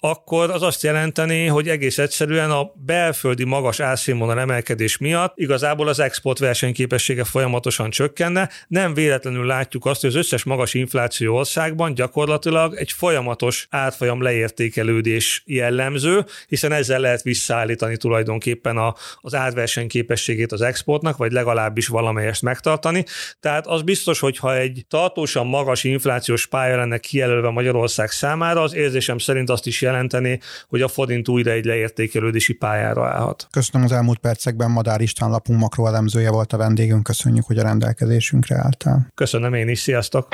akkor 0.00 0.50
az 0.50 0.62
azt 0.62 0.82
jelenteni, 0.82 1.46
hogy 1.46 1.68
egész 1.68 1.98
egyszerűen 1.98 2.50
a 2.50 2.72
belföldi 2.74 3.44
magas 3.44 3.80
árszínvonal 3.80 4.40
emelkedés 4.40 4.98
miatt 4.98 5.32
igazából 5.36 5.88
az 5.88 5.98
export 5.98 6.38
versenyképessége 6.38 7.24
folyamatosan 7.24 7.90
csökkenne. 7.90 8.48
Nem 8.68 8.94
véletlenül 8.94 9.46
látjuk 9.46 9.86
azt, 9.86 10.00
hogy 10.00 10.10
az 10.10 10.16
összes 10.16 10.44
magas 10.44 10.74
infláció 10.74 11.36
országban 11.36 11.94
gyakorlatilag 11.94 12.74
egy 12.74 12.92
folyamatos 12.92 13.66
árfolyam 13.70 14.22
leértékelődés 14.22 15.42
jellemző, 15.46 16.24
hiszen 16.48 16.72
ezzel 16.72 17.00
lehet 17.00 17.22
visszaállítani 17.22 17.96
tulajdonképpen 17.96 18.76
a, 18.76 18.94
az 19.20 19.34
árversenyképességét 19.34 20.52
az 20.52 20.60
exportnak, 20.60 21.16
vagy 21.16 21.32
legalábbis 21.80 21.88
valamelyest 21.88 22.42
megtartani. 22.42 23.04
Tehát 23.40 23.66
az 23.66 23.82
biztos, 23.82 24.20
hogy 24.20 24.36
ha 24.36 24.56
egy 24.56 24.84
tartósan 24.88 25.46
magas 25.46 25.84
inflációs 25.84 26.46
pálya 26.46 26.76
lenne 26.76 26.98
kijelölve 26.98 27.50
Magyarország 27.50 28.10
számára, 28.10 28.62
az 28.62 28.74
érzésem 28.74 29.18
szerint 29.18 29.50
azt 29.50 29.66
is 29.66 29.80
jelenteni, 29.80 30.40
hogy 30.68 30.82
a 30.82 30.88
forint 30.88 31.28
újra 31.28 31.50
egy 31.50 31.64
leértékelődési 31.64 32.52
pályára 32.52 33.06
állhat. 33.06 33.46
Köszönöm 33.50 33.86
az 33.86 33.92
elmúlt 33.92 34.18
percekben, 34.18 34.70
Madár 34.70 35.00
István 35.00 35.30
lapunk 35.30 35.60
makroelemzője 35.60 36.30
volt 36.30 36.52
a 36.52 36.56
vendégünk, 36.56 37.02
köszönjük, 37.02 37.44
hogy 37.46 37.58
a 37.58 37.62
rendelkezésünkre 37.62 38.56
álltál. 38.56 39.06
Köszönöm 39.14 39.54
én 39.54 39.68
is, 39.68 39.78
sziasztok! 39.78 40.28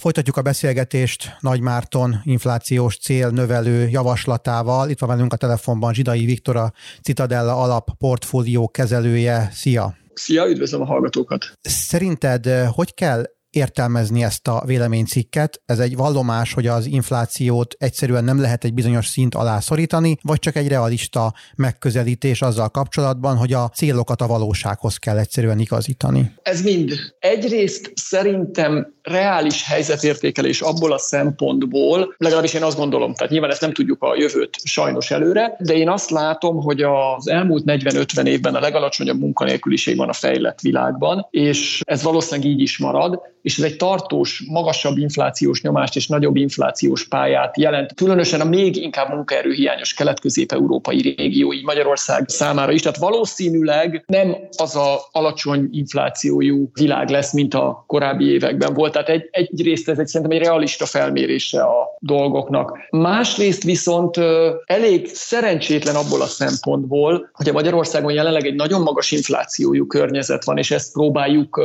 Folytatjuk 0.00 0.36
a 0.36 0.42
beszélgetést 0.42 1.36
Nagy 1.40 1.60
Márton 1.60 2.20
inflációs 2.24 2.96
cél 2.96 3.28
növelő 3.28 3.88
javaslatával. 3.88 4.90
Itt 4.90 4.98
van 4.98 5.08
velünk 5.08 5.32
a 5.32 5.36
telefonban 5.36 5.94
Zsidai 5.94 6.24
Viktor, 6.24 6.56
a 6.56 6.72
Citadella 7.02 7.56
alap 7.56 7.90
portfólió 7.98 8.68
kezelője. 8.68 9.48
Szia! 9.52 9.96
szia, 10.14 10.48
üdvözlöm 10.48 10.80
a 10.80 10.84
hallgatókat! 10.84 11.52
Szerinted 11.60 12.46
hogy 12.74 12.94
kell 12.94 13.24
értelmezni 13.50 14.22
ezt 14.22 14.48
a 14.48 14.62
véleménycikket. 14.66 15.62
Ez 15.66 15.78
egy 15.78 15.96
vallomás, 15.96 16.52
hogy 16.52 16.66
az 16.66 16.86
inflációt 16.86 17.74
egyszerűen 17.78 18.24
nem 18.24 18.40
lehet 18.40 18.64
egy 18.64 18.74
bizonyos 18.74 19.06
szint 19.06 19.34
alá 19.34 19.60
szorítani, 19.60 20.16
vagy 20.22 20.38
csak 20.38 20.56
egy 20.56 20.68
realista 20.68 21.34
megközelítés 21.56 22.42
azzal 22.42 22.68
kapcsolatban, 22.68 23.36
hogy 23.36 23.52
a 23.52 23.68
célokat 23.68 24.20
a 24.20 24.26
valósághoz 24.26 24.96
kell 24.96 25.18
egyszerűen 25.18 25.58
igazítani. 25.58 26.32
Ez 26.42 26.62
mind. 26.62 26.92
Egyrészt 27.18 27.92
szerintem 27.94 28.94
reális 29.02 29.66
helyzetértékelés 29.66 30.60
abból 30.60 30.92
a 30.92 30.98
szempontból, 30.98 32.14
legalábbis 32.16 32.54
én 32.54 32.62
azt 32.62 32.76
gondolom, 32.76 33.14
tehát 33.14 33.32
nyilván 33.32 33.50
ezt 33.50 33.60
nem 33.60 33.72
tudjuk 33.72 34.02
a 34.02 34.16
jövőt 34.16 34.56
sajnos 34.64 35.10
előre, 35.10 35.56
de 35.58 35.74
én 35.74 35.88
azt 35.88 36.10
látom, 36.10 36.56
hogy 36.56 36.82
az 36.82 37.28
elmúlt 37.28 37.64
40-50 37.66 38.26
évben 38.26 38.54
a 38.54 38.60
legalacsonyabb 38.60 39.18
munkanélküliség 39.18 39.96
van 39.96 40.08
a 40.08 40.12
fejlett 40.12 40.60
világban, 40.60 41.26
és 41.30 41.80
ez 41.84 42.02
valószínűleg 42.02 42.50
így 42.50 42.60
is 42.60 42.78
marad, 42.78 43.20
és 43.42 43.58
ez 43.58 43.64
egy 43.64 43.76
tartós, 43.76 44.44
magasabb 44.48 44.98
inflációs 44.98 45.62
nyomást 45.62 45.96
és 45.96 46.06
nagyobb 46.06 46.36
inflációs 46.36 47.08
pályát 47.08 47.58
jelent, 47.58 47.94
különösen 47.94 48.40
a 48.40 48.44
még 48.44 48.76
inkább 48.76 49.14
munkaerőhiányos 49.14 49.94
kelet-közép-európai 49.94 51.00
régió, 51.00 51.52
így 51.52 51.64
Magyarország 51.64 52.28
számára 52.28 52.72
is. 52.72 52.82
Tehát 52.82 52.98
valószínűleg 52.98 54.04
nem 54.06 54.36
az 54.56 54.76
a 54.76 54.98
alacsony 55.12 55.68
inflációjú 55.72 56.70
világ 56.72 57.08
lesz, 57.08 57.32
mint 57.32 57.54
a 57.54 57.84
korábbi 57.86 58.30
években 58.30 58.74
volt. 58.74 58.92
Tehát 58.92 59.08
egy, 59.08 59.28
egyrészt 59.30 59.88
ez 59.88 59.98
egy 59.98 60.06
szerintem 60.06 60.38
egy 60.38 60.44
realista 60.44 60.86
felmérése 60.86 61.62
a 61.62 61.96
dolgoknak. 61.98 62.78
Másrészt 62.90 63.62
viszont 63.62 64.16
elég 64.64 65.06
szerencsétlen 65.06 65.94
abból 65.94 66.22
a 66.22 66.26
szempontból, 66.26 67.30
hogy 67.32 67.48
a 67.48 67.52
Magyarországon 67.52 68.12
jelenleg 68.12 68.46
egy 68.46 68.54
nagyon 68.54 68.80
magas 68.80 69.10
inflációjú 69.10 69.86
környezet 69.86 70.44
van, 70.44 70.58
és 70.58 70.70
ezt 70.70 70.92
próbáljuk 70.92 71.60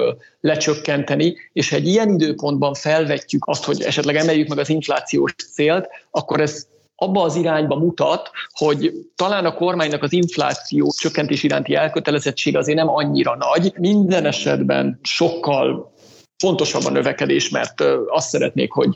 lecsökkenteni, 0.46 1.36
és 1.54 1.70
ha 1.70 1.76
egy 1.76 1.88
ilyen 1.88 2.10
időpontban 2.10 2.74
felvetjük 2.74 3.48
azt, 3.48 3.64
hogy 3.64 3.82
esetleg 3.82 4.16
emeljük 4.16 4.48
meg 4.48 4.58
az 4.58 4.70
inflációs 4.70 5.34
célt, 5.54 5.88
akkor 6.12 6.42
ez 6.42 6.68
abba 6.96 7.22
az 7.22 7.36
irányba 7.36 7.76
mutat, 7.76 8.32
hogy 8.54 8.92
talán 9.16 9.46
a 9.46 9.54
kormánynak 9.54 10.04
az 10.04 10.14
infláció 10.14 10.94
csökkentés 10.98 11.44
iránti 11.44 11.76
elkötelezettség 11.76 12.58
azért 12.58 12.78
nem 12.78 12.90
annyira 12.90 13.36
nagy. 13.36 13.74
Minden 13.78 14.26
esetben 14.26 15.00
sokkal 15.02 15.94
fontosabb 16.38 16.86
a 16.86 16.90
növekedés, 16.90 17.50
mert 17.50 17.84
azt 18.08 18.30
szeretnék, 18.30 18.72
hogy 18.72 18.96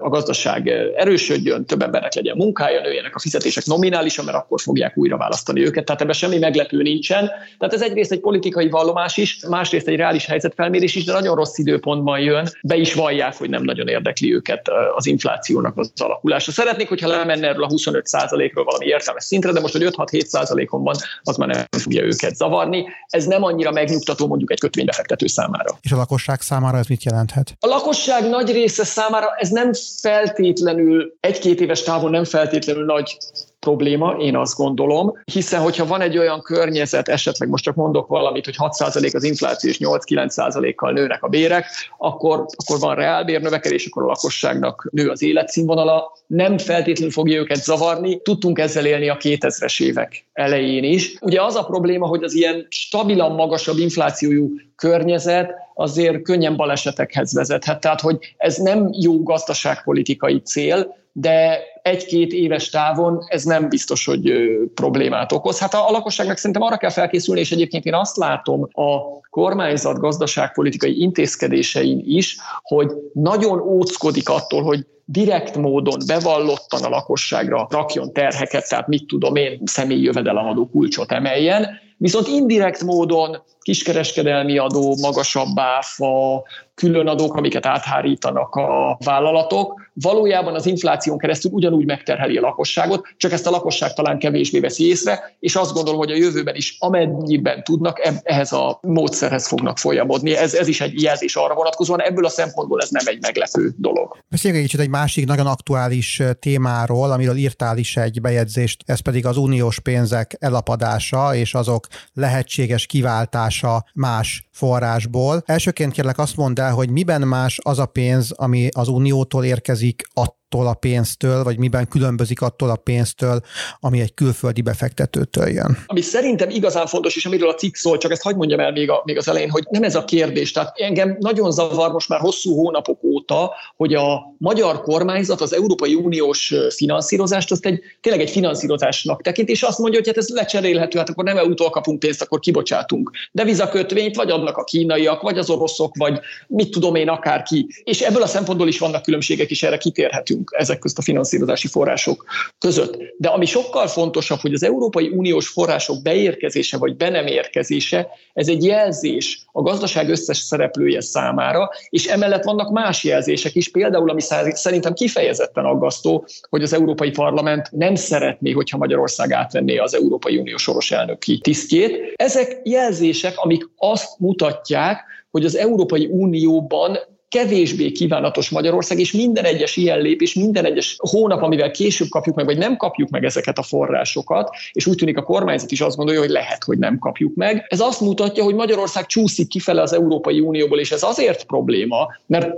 a 0.00 0.08
gazdaság 0.08 0.68
erősödjön, 0.96 1.64
több 1.64 1.82
embernek 1.82 2.14
legyen 2.14 2.36
munkája, 2.36 2.80
nőjenek 2.80 3.14
a 3.14 3.18
fizetések 3.18 3.64
nominálisan, 3.64 4.24
mert 4.24 4.36
akkor 4.36 4.60
fogják 4.60 4.96
újra 4.96 5.16
választani 5.16 5.64
őket. 5.64 5.84
Tehát 5.84 6.00
ebben 6.00 6.14
semmi 6.14 6.38
meglepő 6.38 6.82
nincsen. 6.82 7.30
Tehát 7.58 7.74
ez 7.74 7.82
egyrészt 7.82 8.12
egy 8.12 8.20
politikai 8.20 8.68
vallomás 8.68 9.16
is, 9.16 9.38
másrészt 9.48 9.88
egy 9.88 9.96
reális 9.96 10.26
helyzetfelmérés 10.26 10.94
is, 10.94 11.04
de 11.04 11.12
nagyon 11.12 11.36
rossz 11.36 11.58
időpontban 11.58 12.20
jön. 12.20 12.48
Be 12.62 12.76
is 12.76 12.94
vallják, 12.94 13.36
hogy 13.36 13.48
nem 13.48 13.62
nagyon 13.62 13.88
érdekli 13.88 14.34
őket 14.34 14.68
az 14.96 15.06
inflációnak 15.06 15.76
az 15.76 15.92
alakulása. 15.96 16.52
Szeretnék, 16.52 16.88
hogyha 16.88 17.08
lemenne 17.08 17.48
erről 17.48 17.64
a 17.64 17.68
25%-ról 17.68 18.64
valami 18.64 18.86
értelmes 18.86 19.24
szintre, 19.24 19.52
de 19.52 19.60
most, 19.60 19.72
hogy 19.72 19.88
5-6-7%-on 19.96 20.82
van, 20.82 20.94
az 21.22 21.36
már 21.36 21.48
nem 21.48 21.64
fogja 21.70 22.02
őket 22.02 22.36
zavarni. 22.36 22.86
Ez 23.06 23.24
nem 23.24 23.42
annyira 23.42 23.70
megnyugtató 23.70 24.26
mondjuk 24.26 24.50
egy 24.50 24.60
kötvénybefektető 24.60 25.26
számára. 25.26 25.78
És 25.80 25.92
a 25.92 25.96
lakosság 25.96 26.40
számára 26.40 26.67
számára 26.68 26.78
ez 26.78 26.86
mit 26.86 27.04
jelenthet? 27.04 27.56
A 27.60 27.66
lakosság 27.66 28.28
nagy 28.28 28.52
része 28.52 28.84
számára 28.84 29.26
ez 29.38 29.48
nem 29.48 29.70
feltétlenül, 30.00 31.16
egy-két 31.20 31.60
éves 31.60 31.82
távon 31.82 32.10
nem 32.10 32.24
feltétlenül 32.24 32.84
nagy 32.84 33.16
probléma, 33.60 34.16
én 34.18 34.36
azt 34.36 34.56
gondolom, 34.56 35.12
hiszen 35.24 35.60
hogyha 35.60 35.86
van 35.86 36.00
egy 36.00 36.18
olyan 36.18 36.40
környezet, 36.40 37.08
esetleg 37.08 37.48
most 37.48 37.64
csak 37.64 37.74
mondok 37.74 38.06
valamit, 38.06 38.44
hogy 38.44 38.54
6% 38.58 39.14
az 39.14 39.24
infláció 39.24 39.70
és 39.70 39.78
8-9%-kal 39.80 40.92
nőnek 40.92 41.22
a 41.22 41.28
bérek, 41.28 41.66
akkor, 41.98 42.46
akkor 42.56 42.78
van 42.78 42.94
reálbér 42.94 43.40
növekedés, 43.40 43.86
akkor 43.86 44.02
a 44.02 44.06
lakosságnak 44.06 44.88
nő 44.92 45.08
az 45.08 45.22
életszínvonala, 45.22 46.12
nem 46.26 46.58
feltétlenül 46.58 47.12
fogja 47.12 47.38
őket 47.38 47.62
zavarni, 47.62 48.22
tudtunk 48.22 48.58
ezzel 48.58 48.86
élni 48.86 49.08
a 49.08 49.16
2000-es 49.16 49.82
évek 49.82 50.26
elején 50.32 50.84
is. 50.84 51.16
Ugye 51.20 51.42
az 51.42 51.54
a 51.54 51.64
probléma, 51.64 52.06
hogy 52.06 52.22
az 52.22 52.34
ilyen 52.34 52.66
stabilan 52.68 53.34
magasabb 53.34 53.78
inflációjú 53.78 54.50
környezet 54.76 55.50
azért 55.74 56.22
könnyen 56.22 56.56
balesetekhez 56.56 57.34
vezethet. 57.34 57.80
Tehát, 57.80 58.00
hogy 58.00 58.34
ez 58.36 58.56
nem 58.56 58.90
jó 58.92 59.22
gazdaságpolitikai 59.22 60.40
cél, 60.40 60.96
de 61.20 61.60
egy-két 61.82 62.32
éves 62.32 62.68
távon 62.68 63.24
ez 63.28 63.44
nem 63.44 63.68
biztos, 63.68 64.04
hogy 64.04 64.32
problémát 64.74 65.32
okoz. 65.32 65.58
Hát 65.58 65.74
a, 65.74 65.88
a 65.88 65.90
lakosságnak 65.90 66.36
szerintem 66.36 66.62
arra 66.62 66.76
kell 66.76 66.90
felkészülni, 66.90 67.40
és 67.40 67.52
egyébként 67.52 67.84
én 67.84 67.94
azt 67.94 68.16
látom 68.16 68.62
a 68.62 69.20
kormányzat 69.30 69.98
gazdaságpolitikai 69.98 71.00
intézkedésein 71.00 72.02
is, 72.04 72.36
hogy 72.62 72.92
nagyon 73.12 73.60
óckodik 73.60 74.28
attól, 74.28 74.62
hogy 74.62 74.86
direkt 75.04 75.56
módon 75.56 75.98
bevallottan 76.06 76.84
a 76.84 76.88
lakosságra 76.88 77.66
rakjon 77.70 78.12
terheket, 78.12 78.68
tehát 78.68 78.88
mit 78.88 79.06
tudom 79.06 79.36
én, 79.36 79.60
személyi 79.64 80.02
jövedelemadó 80.02 80.68
kulcsot 80.68 81.12
emeljen, 81.12 81.66
viszont 81.96 82.26
indirekt 82.26 82.82
módon 82.82 83.42
kiskereskedelmi 83.60 84.58
adó, 84.58 84.96
magasabb 85.00 85.58
áfa, 85.58 86.42
külön 86.74 87.06
adók, 87.06 87.34
amiket 87.34 87.66
áthárítanak 87.66 88.54
a 88.54 88.98
vállalatok, 89.04 89.87
valójában 90.00 90.54
az 90.54 90.66
infláción 90.66 91.18
keresztül 91.18 91.50
ugyanúgy 91.50 91.84
megterheli 91.84 92.36
a 92.36 92.40
lakosságot, 92.40 93.06
csak 93.16 93.32
ezt 93.32 93.46
a 93.46 93.50
lakosság 93.50 93.92
talán 93.92 94.18
kevésbé 94.18 94.60
veszi 94.60 94.88
észre, 94.88 95.36
és 95.40 95.56
azt 95.56 95.72
gondolom, 95.72 95.98
hogy 95.98 96.10
a 96.10 96.16
jövőben 96.16 96.54
is 96.54 96.76
amennyiben 96.78 97.62
tudnak, 97.64 98.20
ehhez 98.22 98.52
a 98.52 98.78
módszerhez 98.82 99.46
fognak 99.46 99.78
folyamodni. 99.78 100.36
Ez, 100.36 100.54
ez 100.54 100.68
is 100.68 100.80
egy 100.80 101.02
jelzés 101.02 101.36
arra 101.36 101.54
vonatkozóan, 101.54 102.02
ebből 102.02 102.24
a 102.24 102.28
szempontból 102.28 102.80
ez 102.80 102.90
nem 102.90 103.04
egy 103.06 103.20
meglepő 103.20 103.72
dolog. 103.76 104.16
Beszéljünk 104.28 104.62
egy 104.62 104.70
kicsit 104.70 104.84
egy 104.84 104.92
másik 104.92 105.26
nagyon 105.26 105.46
aktuális 105.46 106.22
témáról, 106.38 107.10
amiről 107.10 107.36
írtál 107.36 107.78
is 107.78 107.96
egy 107.96 108.20
bejegyzést, 108.20 108.82
ez 108.86 109.00
pedig 109.00 109.26
az 109.26 109.36
uniós 109.36 109.80
pénzek 109.80 110.36
elapadása 110.38 111.34
és 111.34 111.54
azok 111.54 111.86
lehetséges 112.12 112.86
kiváltása 112.86 113.84
más 113.94 114.48
forrásból. 114.52 115.42
Elsőként 115.46 115.92
kérlek 115.92 116.18
azt 116.18 116.36
mondd 116.36 116.60
el, 116.60 116.72
hogy 116.72 116.90
miben 116.90 117.22
más 117.22 117.58
az 117.62 117.78
a 117.78 117.86
pénz, 117.86 118.30
ami 118.30 118.68
az 118.74 118.88
uniótól 118.88 119.44
érkezik, 119.44 119.87
a 120.16 120.37
attól 120.50 120.66
a 120.66 120.74
pénztől, 120.74 121.44
vagy 121.44 121.58
miben 121.58 121.88
különbözik 121.88 122.40
attól 122.40 122.70
a 122.70 122.76
pénztől, 122.76 123.40
ami 123.80 124.00
egy 124.00 124.14
külföldi 124.14 124.60
befektetőtől 124.60 125.48
jön? 125.48 125.78
Ami 125.86 126.00
szerintem 126.00 126.50
igazán 126.50 126.86
fontos, 126.86 127.16
és 127.16 127.26
amiről 127.26 127.48
a 127.48 127.54
cikk 127.54 127.74
szól, 127.74 127.98
csak 127.98 128.10
ezt 128.10 128.22
hagyd 128.22 128.36
mondjam 128.36 128.60
el 128.60 128.72
még, 128.72 128.90
a, 128.90 129.02
még 129.04 129.16
az 129.16 129.28
elején, 129.28 129.50
hogy 129.50 129.66
nem 129.70 129.82
ez 129.82 129.94
a 129.94 130.04
kérdés. 130.04 130.52
Tehát 130.52 130.78
engem 130.78 131.16
nagyon 131.20 131.50
zavar 131.50 131.92
most 131.92 132.08
már 132.08 132.20
hosszú 132.20 132.54
hónapok 132.54 133.04
óta, 133.04 133.54
hogy 133.76 133.94
a 133.94 134.34
magyar 134.38 134.80
kormányzat 134.82 135.40
az 135.40 135.54
Európai 135.54 135.94
Uniós 135.94 136.54
finanszírozást 136.68 137.50
azt 137.50 137.66
egy, 137.66 137.80
tényleg 138.00 138.22
egy 138.22 138.30
finanszírozásnak 138.30 139.22
tekint, 139.22 139.48
és 139.48 139.62
azt 139.62 139.78
mondja, 139.78 139.98
hogy 139.98 140.08
hát 140.08 140.16
ez 140.16 140.28
lecserélhető, 140.28 140.98
hát 140.98 141.08
akkor 141.08 141.24
nem 141.24 141.36
EU-tól 141.36 141.70
kapunk 141.70 141.98
pénzt, 141.98 142.22
akkor 142.22 142.38
kibocsátunk. 142.38 143.10
De 143.32 143.44
vizakötvényt 143.44 144.16
vagy 144.16 144.30
adnak 144.30 144.56
a 144.56 144.64
kínaiak, 144.64 145.22
vagy 145.22 145.38
az 145.38 145.50
oroszok, 145.50 145.96
vagy 145.96 146.18
mit 146.46 146.70
tudom 146.70 146.94
én, 146.94 147.08
akárki. 147.08 147.66
És 147.84 148.00
ebből 148.00 148.22
a 148.22 148.26
szempontból 148.26 148.68
is 148.68 148.78
vannak 148.78 149.02
különbségek, 149.02 149.50
és 149.50 149.62
erre 149.62 149.76
kitérhetünk 149.76 150.37
beszélgetünk 150.38 150.54
ezek 150.58 150.78
közt 150.78 150.98
a 150.98 151.02
finanszírozási 151.02 151.68
források 151.68 152.24
között. 152.58 152.96
De 153.18 153.28
ami 153.28 153.46
sokkal 153.46 153.86
fontosabb, 153.86 154.38
hogy 154.40 154.52
az 154.52 154.62
Európai 154.62 155.08
Uniós 155.08 155.48
források 155.48 156.02
beérkezése 156.02 156.78
vagy 156.78 156.96
be 156.96 157.08
nem 157.08 157.26
érkezése, 157.26 158.08
ez 158.34 158.48
egy 158.48 158.64
jelzés 158.64 159.46
a 159.52 159.62
gazdaság 159.62 160.08
összes 160.08 160.38
szereplője 160.38 161.00
számára, 161.00 161.70
és 161.88 162.06
emellett 162.06 162.44
vannak 162.44 162.70
más 162.70 163.04
jelzések 163.04 163.54
is, 163.54 163.70
például 163.70 164.10
ami 164.10 164.20
szerintem 164.52 164.92
kifejezetten 164.92 165.64
aggasztó, 165.64 166.26
hogy 166.48 166.62
az 166.62 166.72
Európai 166.72 167.10
Parlament 167.10 167.70
nem 167.70 167.94
szeretné, 167.94 168.50
hogyha 168.50 168.78
Magyarország 168.78 169.32
átvenné 169.32 169.76
az 169.76 169.94
Európai 169.94 170.36
Unió 170.36 170.56
soros 170.56 170.90
elnöki 170.90 171.38
tisztjét. 171.38 172.12
Ezek 172.16 172.60
jelzések, 172.64 173.32
amik 173.36 173.68
azt 173.76 174.18
mutatják, 174.18 175.04
hogy 175.30 175.44
az 175.44 175.56
Európai 175.56 176.06
Unióban 176.10 176.98
kevésbé 177.28 177.92
kívánatos 177.92 178.50
Magyarország, 178.50 178.98
és 178.98 179.12
minden 179.12 179.44
egyes 179.44 179.76
ilyen 179.76 180.00
lépés, 180.00 180.34
minden 180.34 180.64
egyes 180.64 180.96
hónap, 180.98 181.42
amivel 181.42 181.70
később 181.70 182.08
kapjuk 182.08 182.36
meg, 182.36 182.44
vagy 182.44 182.58
nem 182.58 182.76
kapjuk 182.76 183.08
meg 183.08 183.24
ezeket 183.24 183.58
a 183.58 183.62
forrásokat, 183.62 184.50
és 184.72 184.86
úgy 184.86 184.96
tűnik 184.96 185.16
a 185.16 185.22
kormányzat 185.22 185.70
is 185.70 185.80
azt 185.80 185.96
gondolja, 185.96 186.20
hogy 186.20 186.30
lehet, 186.30 186.64
hogy 186.64 186.78
nem 186.78 186.98
kapjuk 186.98 187.34
meg. 187.34 187.66
Ez 187.68 187.80
azt 187.80 188.00
mutatja, 188.00 188.44
hogy 188.44 188.54
Magyarország 188.54 189.06
csúszik 189.06 189.48
kifele 189.48 189.82
az 189.82 189.92
Európai 189.92 190.40
Unióból, 190.40 190.78
és 190.78 190.90
ez 190.90 191.02
azért 191.02 191.44
probléma, 191.44 192.06
mert 192.26 192.50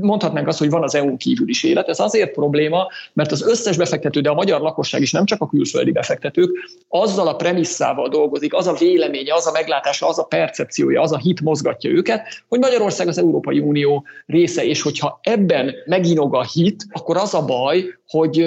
mondhatnánk 0.00 0.48
azt, 0.48 0.58
hogy 0.58 0.70
van 0.70 0.82
az 0.82 0.94
EU-n 0.94 1.16
kívül 1.16 1.48
is 1.48 1.64
élet. 1.64 1.88
Ez 1.88 2.00
azért 2.00 2.32
probléma, 2.32 2.86
mert 3.12 3.32
az 3.32 3.42
összes 3.42 3.76
befektető, 3.76 4.20
de 4.20 4.30
a 4.30 4.34
magyar 4.34 4.60
lakosság 4.60 5.00
is 5.00 5.12
nem 5.12 5.24
csak 5.24 5.40
a 5.40 5.48
külföldi 5.48 5.90
befektetők, 5.90 6.50
azzal 6.88 7.28
a 7.28 7.36
premisszával 7.36 8.08
dolgozik, 8.08 8.54
az 8.54 8.66
a 8.66 8.72
véleménye, 8.72 9.34
az 9.34 9.46
a 9.46 9.52
meglátása, 9.52 10.08
az 10.08 10.18
a 10.18 10.24
percepciója, 10.24 11.00
az 11.00 11.12
a 11.12 11.18
hit 11.18 11.40
mozgatja 11.40 11.90
őket, 11.90 12.42
hogy 12.48 12.58
Magyarország 12.58 13.08
az 13.08 13.18
Európai 13.18 13.58
Unió 13.58 14.04
része, 14.26 14.64
és 14.64 14.82
hogyha 14.82 15.18
ebben 15.22 15.74
meginog 15.86 16.34
a 16.34 16.44
hit, 16.44 16.86
akkor 16.92 17.16
az 17.16 17.34
a 17.34 17.44
baj, 17.44 17.84
hogy 18.06 18.44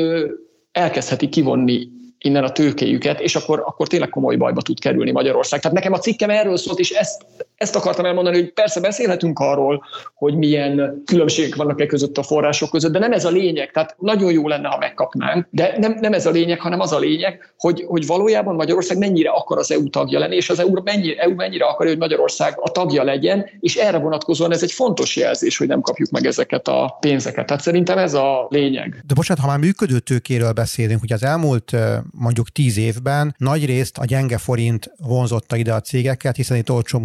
elkezdheti 0.71 1.29
kivonni 1.29 1.87
innen 2.17 2.43
a 2.43 2.51
tőkéjüket, 2.51 3.19
és 3.19 3.35
akkor, 3.35 3.63
akkor 3.65 3.87
tényleg 3.87 4.09
komoly 4.09 4.35
bajba 4.35 4.61
tud 4.61 4.79
kerülni 4.79 5.11
Magyarország. 5.11 5.59
Tehát 5.59 5.75
nekem 5.75 5.93
a 5.93 5.99
cikkem 5.99 6.29
erről 6.29 6.57
szólt, 6.57 6.79
és 6.79 6.91
ezt, 6.91 7.25
ezt 7.57 7.75
akartam 7.75 8.05
elmondani, 8.05 8.35
hogy 8.35 8.53
persze 8.53 8.79
beszélhetünk 8.79 9.39
arról, 9.39 9.83
hogy 10.13 10.35
milyen 10.35 11.01
különbségek 11.05 11.55
vannak 11.55 11.81
e 11.81 11.85
között 11.85 12.17
a 12.17 12.23
források 12.23 12.69
között, 12.69 12.91
de 12.91 12.99
nem 12.99 13.11
ez 13.11 13.25
a 13.25 13.29
lényeg. 13.29 13.71
Tehát 13.71 13.95
nagyon 13.99 14.31
jó 14.31 14.47
lenne, 14.47 14.67
ha 14.67 14.77
megkapnánk, 14.77 15.47
de 15.49 15.75
nem, 15.77 15.97
nem 15.99 16.13
ez 16.13 16.25
a 16.25 16.31
lényeg, 16.31 16.59
hanem 16.59 16.79
az 16.79 16.91
a 16.91 16.99
lényeg, 16.99 17.53
hogy, 17.57 17.83
hogy 17.87 18.05
valójában 18.05 18.55
Magyarország 18.55 18.97
mennyire 18.97 19.29
akar 19.29 19.57
az 19.57 19.71
EU 19.71 19.89
tagja 19.89 20.19
lenni, 20.19 20.35
és 20.35 20.49
az 20.49 20.59
EU 20.59 20.81
mennyire, 20.83 21.21
EU 21.21 21.35
mennyire 21.35 21.65
akarja, 21.65 21.91
hogy 21.91 22.01
Magyarország 22.01 22.53
a 22.61 22.71
tagja 22.71 23.03
legyen, 23.03 23.49
és 23.59 23.75
erre 23.75 23.97
vonatkozóan 23.97 24.51
ez 24.51 24.63
egy 24.63 24.71
fontos 24.71 25.15
jelzés, 25.15 25.57
hogy 25.57 25.67
nem 25.67 25.81
kapjuk 25.81 26.09
meg 26.09 26.25
ezeket 26.25 26.67
a 26.67 26.97
pénzeket. 26.99 27.45
Tehát 27.45 27.63
szerintem 27.63 27.97
ez 27.97 28.13
a 28.13 28.47
lényeg. 28.49 29.03
De 29.07 29.13
bocsánat, 29.13 29.43
ha 29.43 29.49
már 29.49 29.59
működő 29.59 29.99
tőkéről 29.99 30.51
beszélünk, 30.51 30.99
hogy 30.99 31.13
az 31.13 31.23
elmúlt 31.23 31.75
mondjuk 32.11 32.49
tíz 32.49 32.77
évben 32.77 33.35
nagy 33.37 33.65
részt 33.65 33.97
a 33.97 34.05
gyenge 34.05 34.37
forint 34.37 34.91
vonzotta 34.97 35.55
ide 35.55 35.73
a 35.73 35.81
cégeket, 35.81 36.35
hiszen 36.35 36.57
itt 36.57 36.71
olcsó 36.71 36.99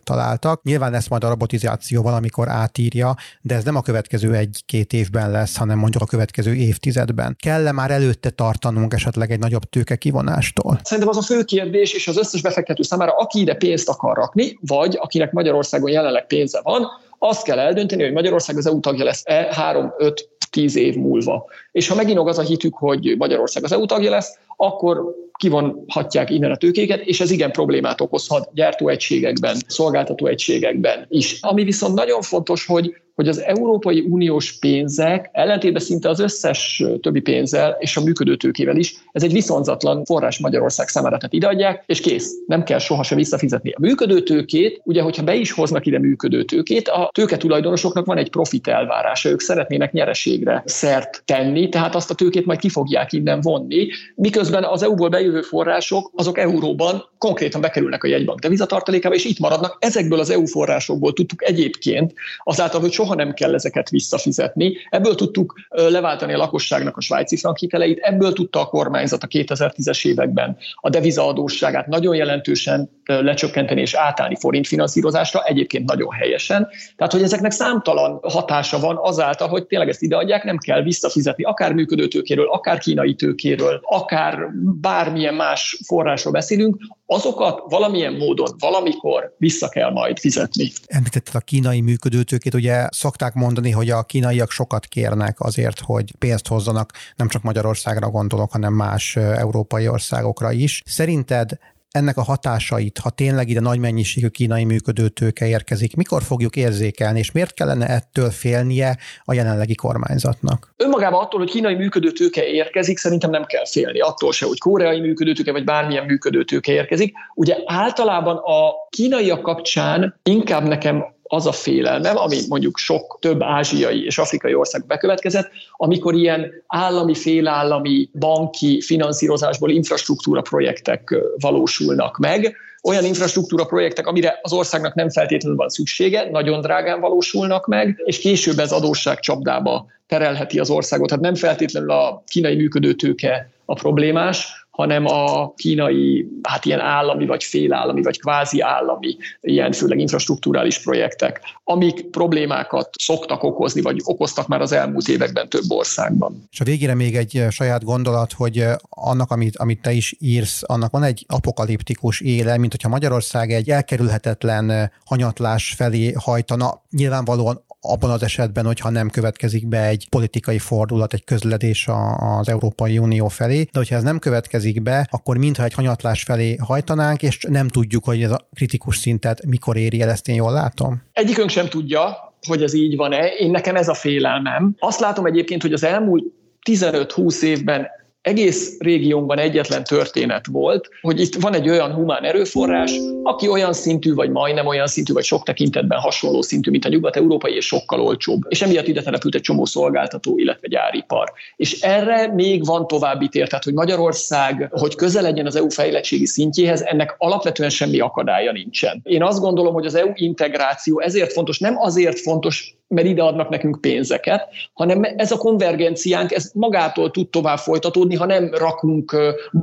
munkaerőt 0.00 0.04
találtak. 0.04 0.62
Nyilván 0.62 0.94
ezt 0.94 1.08
majd 1.08 1.24
a 1.24 1.28
robotizáció 1.28 2.02
valamikor 2.02 2.48
átírja, 2.48 3.14
de 3.42 3.54
ez 3.54 3.64
nem 3.64 3.76
a 3.76 3.82
következő 3.82 4.34
egy-két 4.34 4.92
évben 4.92 5.30
lesz, 5.30 5.56
hanem 5.56 5.78
mondjuk 5.78 6.02
a 6.02 6.06
következő 6.06 6.54
évtizedben. 6.54 7.36
Kell-e 7.38 7.72
már 7.72 7.90
előtte 7.90 8.30
tartanunk 8.30 8.94
esetleg 8.94 9.30
egy 9.30 9.38
nagyobb 9.38 9.64
tőke 9.64 9.96
kivonástól? 9.96 10.80
Szerintem 10.82 11.08
az 11.08 11.16
a 11.16 11.22
fő 11.22 11.42
kérdés, 11.44 11.92
és 11.92 12.08
az 12.08 12.16
összes 12.16 12.42
befektető 12.42 12.82
számára, 12.82 13.12
aki 13.12 13.40
ide 13.40 13.54
pénzt 13.54 13.88
akar 13.88 14.16
rakni, 14.16 14.58
vagy 14.60 14.96
akinek 15.00 15.32
Magyarországon 15.32 15.90
jelenleg 15.90 16.26
pénze 16.26 16.60
van, 16.62 16.86
azt 17.18 17.42
kell 17.42 17.58
eldönteni, 17.58 18.02
hogy 18.02 18.12
Magyarország 18.12 18.56
az 18.56 18.66
EU 18.66 18.80
tagja 18.80 19.04
lesz-e 19.04 19.54
3-5 19.98 20.18
tíz 20.50 20.76
év 20.76 20.96
múlva. 20.96 21.44
És 21.72 21.88
ha 21.88 21.94
megint 21.94 22.18
az 22.18 22.38
a 22.38 22.42
hitük, 22.42 22.74
hogy 22.74 23.14
Magyarország 23.18 23.64
az 23.64 23.72
EU 23.72 23.86
tagja 23.86 24.10
lesz, 24.10 24.38
akkor 24.56 25.14
kivonhatják 25.40 26.30
innen 26.30 26.50
a 26.50 26.56
tőkéket, 26.56 27.00
és 27.00 27.20
ez 27.20 27.30
igen 27.30 27.50
problémát 27.50 28.00
okozhat 28.00 28.50
gyártóegységekben, 28.54 29.56
szolgáltatóegységekben 29.66 31.06
is. 31.08 31.38
Ami 31.40 31.64
viszont 31.64 31.94
nagyon 31.94 32.22
fontos, 32.22 32.66
hogy 32.66 32.94
hogy 33.20 33.28
az 33.28 33.42
Európai 33.42 34.00
Uniós 34.08 34.58
pénzek 34.58 35.30
ellentétben 35.32 35.82
szinte 35.82 36.08
az 36.08 36.20
összes 36.20 36.84
többi 37.00 37.20
pénzzel 37.20 37.76
és 37.78 37.96
a 37.96 38.02
működőtőkével 38.02 38.76
is, 38.76 38.94
ez 39.12 39.22
egy 39.22 39.32
viszonzatlan 39.32 40.04
forrás 40.04 40.38
Magyarország 40.38 40.88
számára, 40.88 41.16
tehát 41.16 41.32
ideadják, 41.32 41.82
és 41.86 42.00
kész, 42.00 42.32
nem 42.46 42.62
kell 42.62 42.78
sohasem 42.78 43.16
visszafizetni. 43.16 43.70
A 43.70 43.80
működőtőkét, 43.80 44.80
ugye, 44.84 45.02
hogyha 45.02 45.22
be 45.22 45.34
is 45.34 45.52
hoznak 45.52 45.86
ide 45.86 45.98
működőtőkét, 45.98 46.88
a 46.88 47.10
tőketulajdonosoknak 47.12 48.06
van 48.06 48.18
egy 48.18 48.30
profit 48.30 48.68
elvárása, 48.68 49.28
ők 49.28 49.40
szeretnének 49.40 49.92
nyereségre 49.92 50.62
szert 50.66 51.22
tenni, 51.24 51.68
tehát 51.68 51.94
azt 51.94 52.10
a 52.10 52.14
tőkét 52.14 52.46
majd 52.46 52.58
ki 52.58 52.68
fogják 52.68 53.12
innen 53.12 53.40
vonni, 53.40 53.88
miközben 54.14 54.64
az 54.64 54.82
EU-ból 54.82 55.08
bejövő 55.08 55.40
források 55.40 56.10
azok 56.14 56.38
euróban 56.38 57.08
konkrétan 57.18 57.60
bekerülnek 57.60 58.04
a 58.04 58.08
jegybank 58.08 58.38
devizatartalékába, 58.38 59.14
és 59.14 59.24
itt 59.24 59.38
maradnak. 59.38 59.76
Ezekből 59.80 60.18
az 60.18 60.30
EU 60.30 60.46
forrásokból 60.46 61.12
tudtuk 61.12 61.48
egyébként 61.48 62.12
azáltal, 62.42 62.80
hogy 62.80 62.92
soha 62.92 63.09
soha 63.10 63.24
nem 63.24 63.34
kell 63.34 63.54
ezeket 63.54 63.90
visszafizetni. 63.90 64.76
Ebből 64.90 65.14
tudtuk 65.14 65.54
leváltani 65.68 66.32
a 66.32 66.36
lakosságnak 66.36 66.96
a 66.96 67.00
svájci 67.00 67.36
frank 67.36 67.58
hiteleit, 67.58 67.98
ebből 67.98 68.32
tudta 68.32 68.60
a 68.60 68.66
kormányzat 68.66 69.22
a 69.22 69.26
2010-es 69.26 70.06
években 70.06 70.56
a 70.74 70.88
devizaadósságát 70.88 71.86
nagyon 71.86 72.14
jelentősen 72.14 72.90
lecsökkenteni 73.04 73.80
és 73.80 73.94
átállni 73.94 74.36
forintfinanszírozásra, 74.40 75.44
egyébként 75.44 75.88
nagyon 75.88 76.12
helyesen. 76.12 76.68
Tehát, 76.96 77.12
hogy 77.12 77.22
ezeknek 77.22 77.50
számtalan 77.50 78.18
hatása 78.22 78.78
van 78.78 78.98
azáltal, 79.00 79.48
hogy 79.48 79.66
tényleg 79.66 79.88
ezt 79.88 80.02
ideadják, 80.02 80.44
nem 80.44 80.58
kell 80.58 80.82
visszafizetni, 80.82 81.44
akár 81.44 81.72
működő 81.72 82.08
tőkéről, 82.08 82.48
akár 82.48 82.78
kínai 82.78 83.14
tőkéről, 83.14 83.80
akár 83.82 84.38
bármilyen 84.80 85.34
más 85.34 85.80
forrásról 85.86 86.32
beszélünk, 86.32 86.76
azokat 87.06 87.62
valamilyen 87.68 88.12
módon, 88.12 88.48
valamikor 88.58 89.34
vissza 89.38 89.68
kell 89.68 89.90
majd 89.90 90.18
fizetni. 90.18 90.70
Említetted 90.86 91.34
a 91.34 91.38
kínai 91.38 91.80
működőtőkét, 91.80 92.54
ugye 92.54 92.88
szokták 92.90 93.34
mondani, 93.34 93.70
hogy 93.70 93.90
a 93.90 94.02
kínaiak 94.02 94.50
sokat 94.50 94.86
kérnek 94.86 95.40
azért, 95.40 95.80
hogy 95.80 96.14
pénzt 96.18 96.48
hozzanak, 96.48 96.92
nem 97.16 97.28
csak 97.28 97.42
Magyarországra 97.42 98.10
gondolok, 98.10 98.52
hanem 98.52 98.72
más 98.72 99.16
európai 99.16 99.88
országokra 99.88 100.52
is. 100.52 100.82
Szerinted 100.86 101.50
ennek 101.90 102.16
a 102.16 102.22
hatásait, 102.22 102.98
ha 102.98 103.10
tényleg 103.10 103.48
ide 103.48 103.60
nagy 103.60 103.78
mennyiségű 103.78 104.26
kínai 104.26 104.64
működő 104.64 105.08
tőke 105.08 105.46
érkezik, 105.46 105.96
mikor 105.96 106.22
fogjuk 106.22 106.56
érzékelni, 106.56 107.18
és 107.18 107.32
miért 107.32 107.54
kellene 107.54 107.86
ettől 107.86 108.30
félnie 108.30 108.96
a 109.24 109.32
jelenlegi 109.32 109.74
kormányzatnak? 109.74 110.72
Önmagában 110.76 111.22
attól, 111.22 111.40
hogy 111.40 111.50
kínai 111.50 111.74
működő 111.74 112.10
tőke 112.12 112.46
érkezik, 112.46 112.98
szerintem 112.98 113.30
nem 113.30 113.44
kell 113.44 113.66
félni. 113.66 114.00
Attól 114.00 114.32
se, 114.32 114.46
hogy 114.46 114.58
koreai 114.58 115.00
működő 115.00 115.32
tőke, 115.32 115.52
vagy 115.52 115.64
bármilyen 115.64 116.04
működő 116.04 116.44
tőke 116.44 116.72
érkezik. 116.72 117.14
Ugye 117.34 117.56
általában 117.64 118.36
a 118.36 118.72
kínaiak 118.90 119.42
kapcsán 119.42 120.20
inkább 120.22 120.62
nekem 120.62 121.04
az 121.32 121.46
a 121.46 121.52
félelmem, 121.52 122.16
ami 122.16 122.38
mondjuk 122.48 122.76
sok 122.78 123.18
több 123.20 123.42
ázsiai 123.42 124.04
és 124.04 124.18
afrikai 124.18 124.54
ország 124.54 124.86
bekövetkezett, 124.86 125.50
amikor 125.76 126.14
ilyen 126.14 126.52
állami, 126.66 127.14
félállami, 127.14 128.08
banki 128.18 128.80
finanszírozásból 128.80 129.70
infrastruktúra 129.70 130.40
projektek 130.40 131.14
valósulnak 131.40 132.18
meg, 132.18 132.56
olyan 132.82 133.04
infrastruktúra 133.04 133.64
projektek, 133.64 134.06
amire 134.06 134.38
az 134.42 134.52
országnak 134.52 134.94
nem 134.94 135.10
feltétlenül 135.10 135.56
van 135.56 135.68
szüksége, 135.68 136.30
nagyon 136.30 136.60
drágán 136.60 137.00
valósulnak 137.00 137.66
meg, 137.66 138.02
és 138.04 138.18
később 138.18 138.58
ez 138.58 138.72
adósság 138.72 139.20
csapdába 139.20 139.86
terelheti 140.06 140.58
az 140.58 140.70
országot. 140.70 141.08
Tehát 141.08 141.22
nem 141.22 141.34
feltétlenül 141.34 141.90
a 141.90 142.22
kínai 142.26 142.54
működőtőke 142.54 143.50
a 143.64 143.74
problémás, 143.74 144.59
hanem 144.70 145.06
a 145.06 145.52
kínai, 145.54 146.28
hát 146.42 146.64
ilyen 146.64 146.80
állami, 146.80 147.26
vagy 147.26 147.44
félállami, 147.44 148.02
vagy 148.02 148.20
kvázi 148.20 148.60
állami, 148.60 149.16
ilyen 149.40 149.72
főleg 149.72 149.98
infrastruktúrális 149.98 150.82
projektek, 150.82 151.40
amik 151.64 152.10
problémákat 152.10 152.88
szoktak 152.98 153.42
okozni, 153.42 153.80
vagy 153.80 154.00
okoztak 154.04 154.46
már 154.46 154.60
az 154.60 154.72
elmúlt 154.72 155.08
években 155.08 155.48
több 155.48 155.70
országban. 155.70 156.48
És 156.50 156.60
a 156.60 156.64
végére 156.64 156.94
még 156.94 157.16
egy 157.16 157.44
saját 157.50 157.84
gondolat, 157.84 158.32
hogy 158.32 158.64
annak, 158.88 159.30
amit, 159.30 159.56
amit 159.56 159.82
te 159.82 159.92
is 159.92 160.16
írsz, 160.18 160.62
annak 160.66 160.90
van 160.90 161.02
egy 161.02 161.24
apokaliptikus 161.28 162.20
éle, 162.20 162.58
mint 162.58 162.72
hogyha 162.72 162.88
Magyarország 162.88 163.52
egy 163.52 163.70
elkerülhetetlen 163.70 164.92
hanyatlás 165.04 165.74
felé 165.76 166.12
hajtana. 166.12 166.82
Nyilvánvalóan 166.90 167.64
abban 167.80 168.10
az 168.10 168.22
esetben, 168.22 168.64
hogyha 168.64 168.90
nem 168.90 169.10
következik 169.10 169.68
be 169.68 169.86
egy 169.86 170.06
politikai 170.08 170.58
fordulat, 170.58 171.12
egy 171.12 171.24
közledés 171.24 171.88
az 172.18 172.48
Európai 172.48 172.98
Unió 172.98 173.28
felé, 173.28 173.62
de 173.62 173.78
hogyha 173.78 173.94
ez 173.94 174.02
nem 174.02 174.18
következik 174.18 174.82
be, 174.82 175.08
akkor 175.10 175.36
mintha 175.36 175.64
egy 175.64 175.74
hanyatlás 175.74 176.22
felé 176.22 176.56
hajtanánk, 176.56 177.22
és 177.22 177.38
nem 177.48 177.68
tudjuk, 177.68 178.04
hogy 178.04 178.22
ez 178.22 178.30
a 178.30 178.48
kritikus 178.54 178.96
szintet 178.96 179.46
mikor 179.46 179.76
éri 179.76 180.00
el, 180.00 180.10
ezt 180.10 180.28
én 180.28 180.34
jól 180.34 180.52
látom? 180.52 181.02
Egyikünk 181.12 181.50
sem 181.50 181.68
tudja, 181.68 182.34
hogy 182.46 182.62
ez 182.62 182.74
így 182.74 182.96
van-e. 182.96 183.26
Én 183.26 183.50
nekem 183.50 183.76
ez 183.76 183.88
a 183.88 183.94
félelmem. 183.94 184.74
Azt 184.78 185.00
látom 185.00 185.26
egyébként, 185.26 185.62
hogy 185.62 185.72
az 185.72 185.84
elmúlt 185.84 186.24
15-20 186.70 187.42
évben 187.42 187.86
egész 188.22 188.78
régiónkban 188.78 189.38
egyetlen 189.38 189.84
történet 189.84 190.46
volt, 190.46 190.88
hogy 191.00 191.20
itt 191.20 191.34
van 191.34 191.54
egy 191.54 191.68
olyan 191.68 191.92
humán 191.92 192.24
erőforrás, 192.24 192.92
aki 193.22 193.48
olyan 193.48 193.72
szintű, 193.72 194.14
vagy 194.14 194.30
majdnem 194.30 194.66
olyan 194.66 194.86
szintű, 194.86 195.12
vagy 195.12 195.24
sok 195.24 195.42
tekintetben 195.42 195.98
hasonló 195.98 196.42
szintű, 196.42 196.70
mint 196.70 196.84
a 196.84 196.88
nyugat-európai, 196.88 197.54
és 197.54 197.66
sokkal 197.66 198.00
olcsóbb. 198.00 198.40
És 198.48 198.62
emiatt 198.62 198.86
ide 198.86 199.02
települt 199.02 199.34
egy 199.34 199.40
csomó 199.40 199.64
szolgáltató, 199.64 200.38
illetve 200.38 200.68
gyáripar. 200.68 201.32
És 201.56 201.80
erre 201.80 202.32
még 202.34 202.64
van 202.64 202.86
további 202.86 203.28
tér, 203.28 203.48
tehát 203.48 203.64
hogy 203.64 203.74
Magyarország, 203.74 204.68
hogy 204.70 204.94
közel 204.94 205.22
legyen 205.22 205.46
az 205.46 205.56
EU 205.56 205.70
fejlettségi 205.70 206.26
szintjéhez, 206.26 206.82
ennek 206.82 207.14
alapvetően 207.18 207.70
semmi 207.70 207.98
akadálya 207.98 208.52
nincsen. 208.52 209.00
Én 209.02 209.22
azt 209.22 209.40
gondolom, 209.40 209.74
hogy 209.74 209.86
az 209.86 209.94
EU 209.94 210.10
integráció 210.14 211.00
ezért 211.00 211.32
fontos, 211.32 211.58
nem 211.58 211.76
azért 211.78 212.20
fontos, 212.20 212.74
mert 212.94 213.06
ide 213.06 213.22
adnak 213.22 213.48
nekünk 213.48 213.80
pénzeket, 213.80 214.48
hanem 214.72 215.02
ez 215.16 215.32
a 215.32 215.36
konvergenciánk, 215.36 216.32
ez 216.32 216.50
magától 216.54 217.10
tud 217.10 217.28
tovább 217.28 217.58
folytatódni, 217.58 218.14
ha 218.14 218.26
nem 218.26 218.54
rakunk 218.54 219.16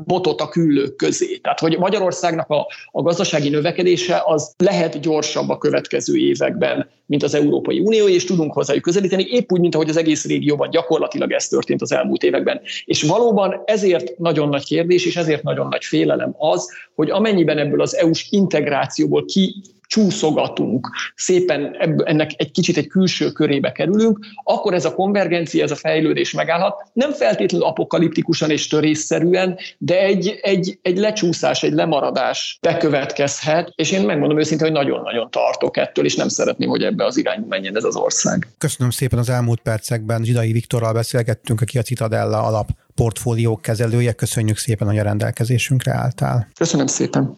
botot 0.06 0.42
a 0.42 0.50
küllők 0.50 0.96
közé. 0.96 1.38
Tehát, 1.38 1.60
hogy 1.60 1.78
Magyarországnak 1.78 2.50
a, 2.50 2.68
a 2.92 3.02
gazdasági 3.02 3.50
növekedése 3.50 4.22
az 4.26 4.54
lehet 4.58 5.00
gyorsabb 5.00 5.50
a 5.50 5.58
következő 5.58 6.16
években, 6.16 6.90
mint 7.06 7.24
az 7.24 7.34
Európai 7.34 7.80
Unió, 7.80 8.08
és 8.08 8.26
tudunk 8.26 8.54
hozzájuk 8.54 8.84
közelíteni, 8.84 9.24
épp 9.30 9.52
úgy, 9.52 9.60
mint 9.60 9.76
ahogy 9.76 9.90
az 9.90 9.98
egész 9.98 10.26
régióban 10.26 10.70
gyakorlatilag 10.70 11.32
ez 11.32 11.48
történt 11.48 11.82
az 11.82 11.92
elmúlt 11.92 12.24
években. 12.24 12.62
És 12.86 13.04
valóban 13.04 13.62
ezért 13.66 14.18
nagyon 14.18 14.50
nagy 14.50 14.66
kérdés, 14.66 15.06
és 15.06 15.16
ezért 15.16 15.44
nagyon 15.44 15.68
nagy 15.68 15.84
félelem 15.84 16.36
az, 16.38 16.70
hogy 16.96 17.10
amennyiben 17.10 17.58
ebből 17.58 17.82
az 17.82 17.96
EU-s 17.96 18.28
integrációból 18.30 19.26
ki 19.26 19.56
csúszogatunk, 19.88 20.90
szépen 21.16 21.76
ennek 22.06 22.32
egy 22.36 22.52
kicsit 22.52 22.78
egy 22.78 22.88
külső 22.88 23.32
körébe 23.32 23.72
kerülünk, 23.72 24.20
akkor 24.44 24.74
ez 24.74 24.86
a 24.86 24.94
konvergencia, 24.94 25.64
ez 25.64 25.72
a 25.72 25.76
fejlődés 25.76 26.34
megállhat. 26.34 26.84
Nem 26.94 27.12
feltétlenül 27.12 27.68
apokaliptikusan 27.68 28.50
és 28.50 28.68
törésszerűen, 28.68 29.58
de 29.78 30.00
egy, 30.00 30.40
egy, 30.42 30.80
egy 30.82 30.98
lecsúszás, 30.98 31.64
egy 31.64 31.74
lemaradás 31.74 32.58
bekövetkezhet, 32.62 33.72
és 33.76 33.92
én 33.92 34.06
megmondom 34.06 34.40
őszintén, 34.40 34.68
hogy 34.68 34.76
nagyon-nagyon 34.76 35.32
tartok 35.32 35.78
ettől, 35.78 36.06
és 36.06 36.16
nem 36.16 36.28
szeretném, 36.28 36.70
hogy 36.70 36.84
ebbe 36.84 37.06
az 37.06 37.18
irányba 37.18 37.48
menjen 37.48 37.76
ez 37.76 37.84
az 37.84 37.96
ország. 37.96 38.48
Köszönöm 38.58 38.92
szépen 38.92 39.20
az 39.20 39.30
elmúlt 39.30 39.60
percekben. 39.60 40.24
Zsidai 40.24 40.52
Viktorral 40.52 40.94
beszélgettünk, 40.94 41.62
aki 41.62 41.78
a 41.78 41.82
Citadella 41.82 42.44
alap 42.44 42.70
portfóliók 42.96 43.62
kezelője. 43.62 44.12
Köszönjük 44.12 44.58
szépen, 44.58 44.88
hogy 44.88 44.98
a 44.98 45.04
rendelkezésünkre 45.04 45.94
álltál. 45.94 46.48
Köszönöm 46.56 46.88
szépen. 46.88 47.38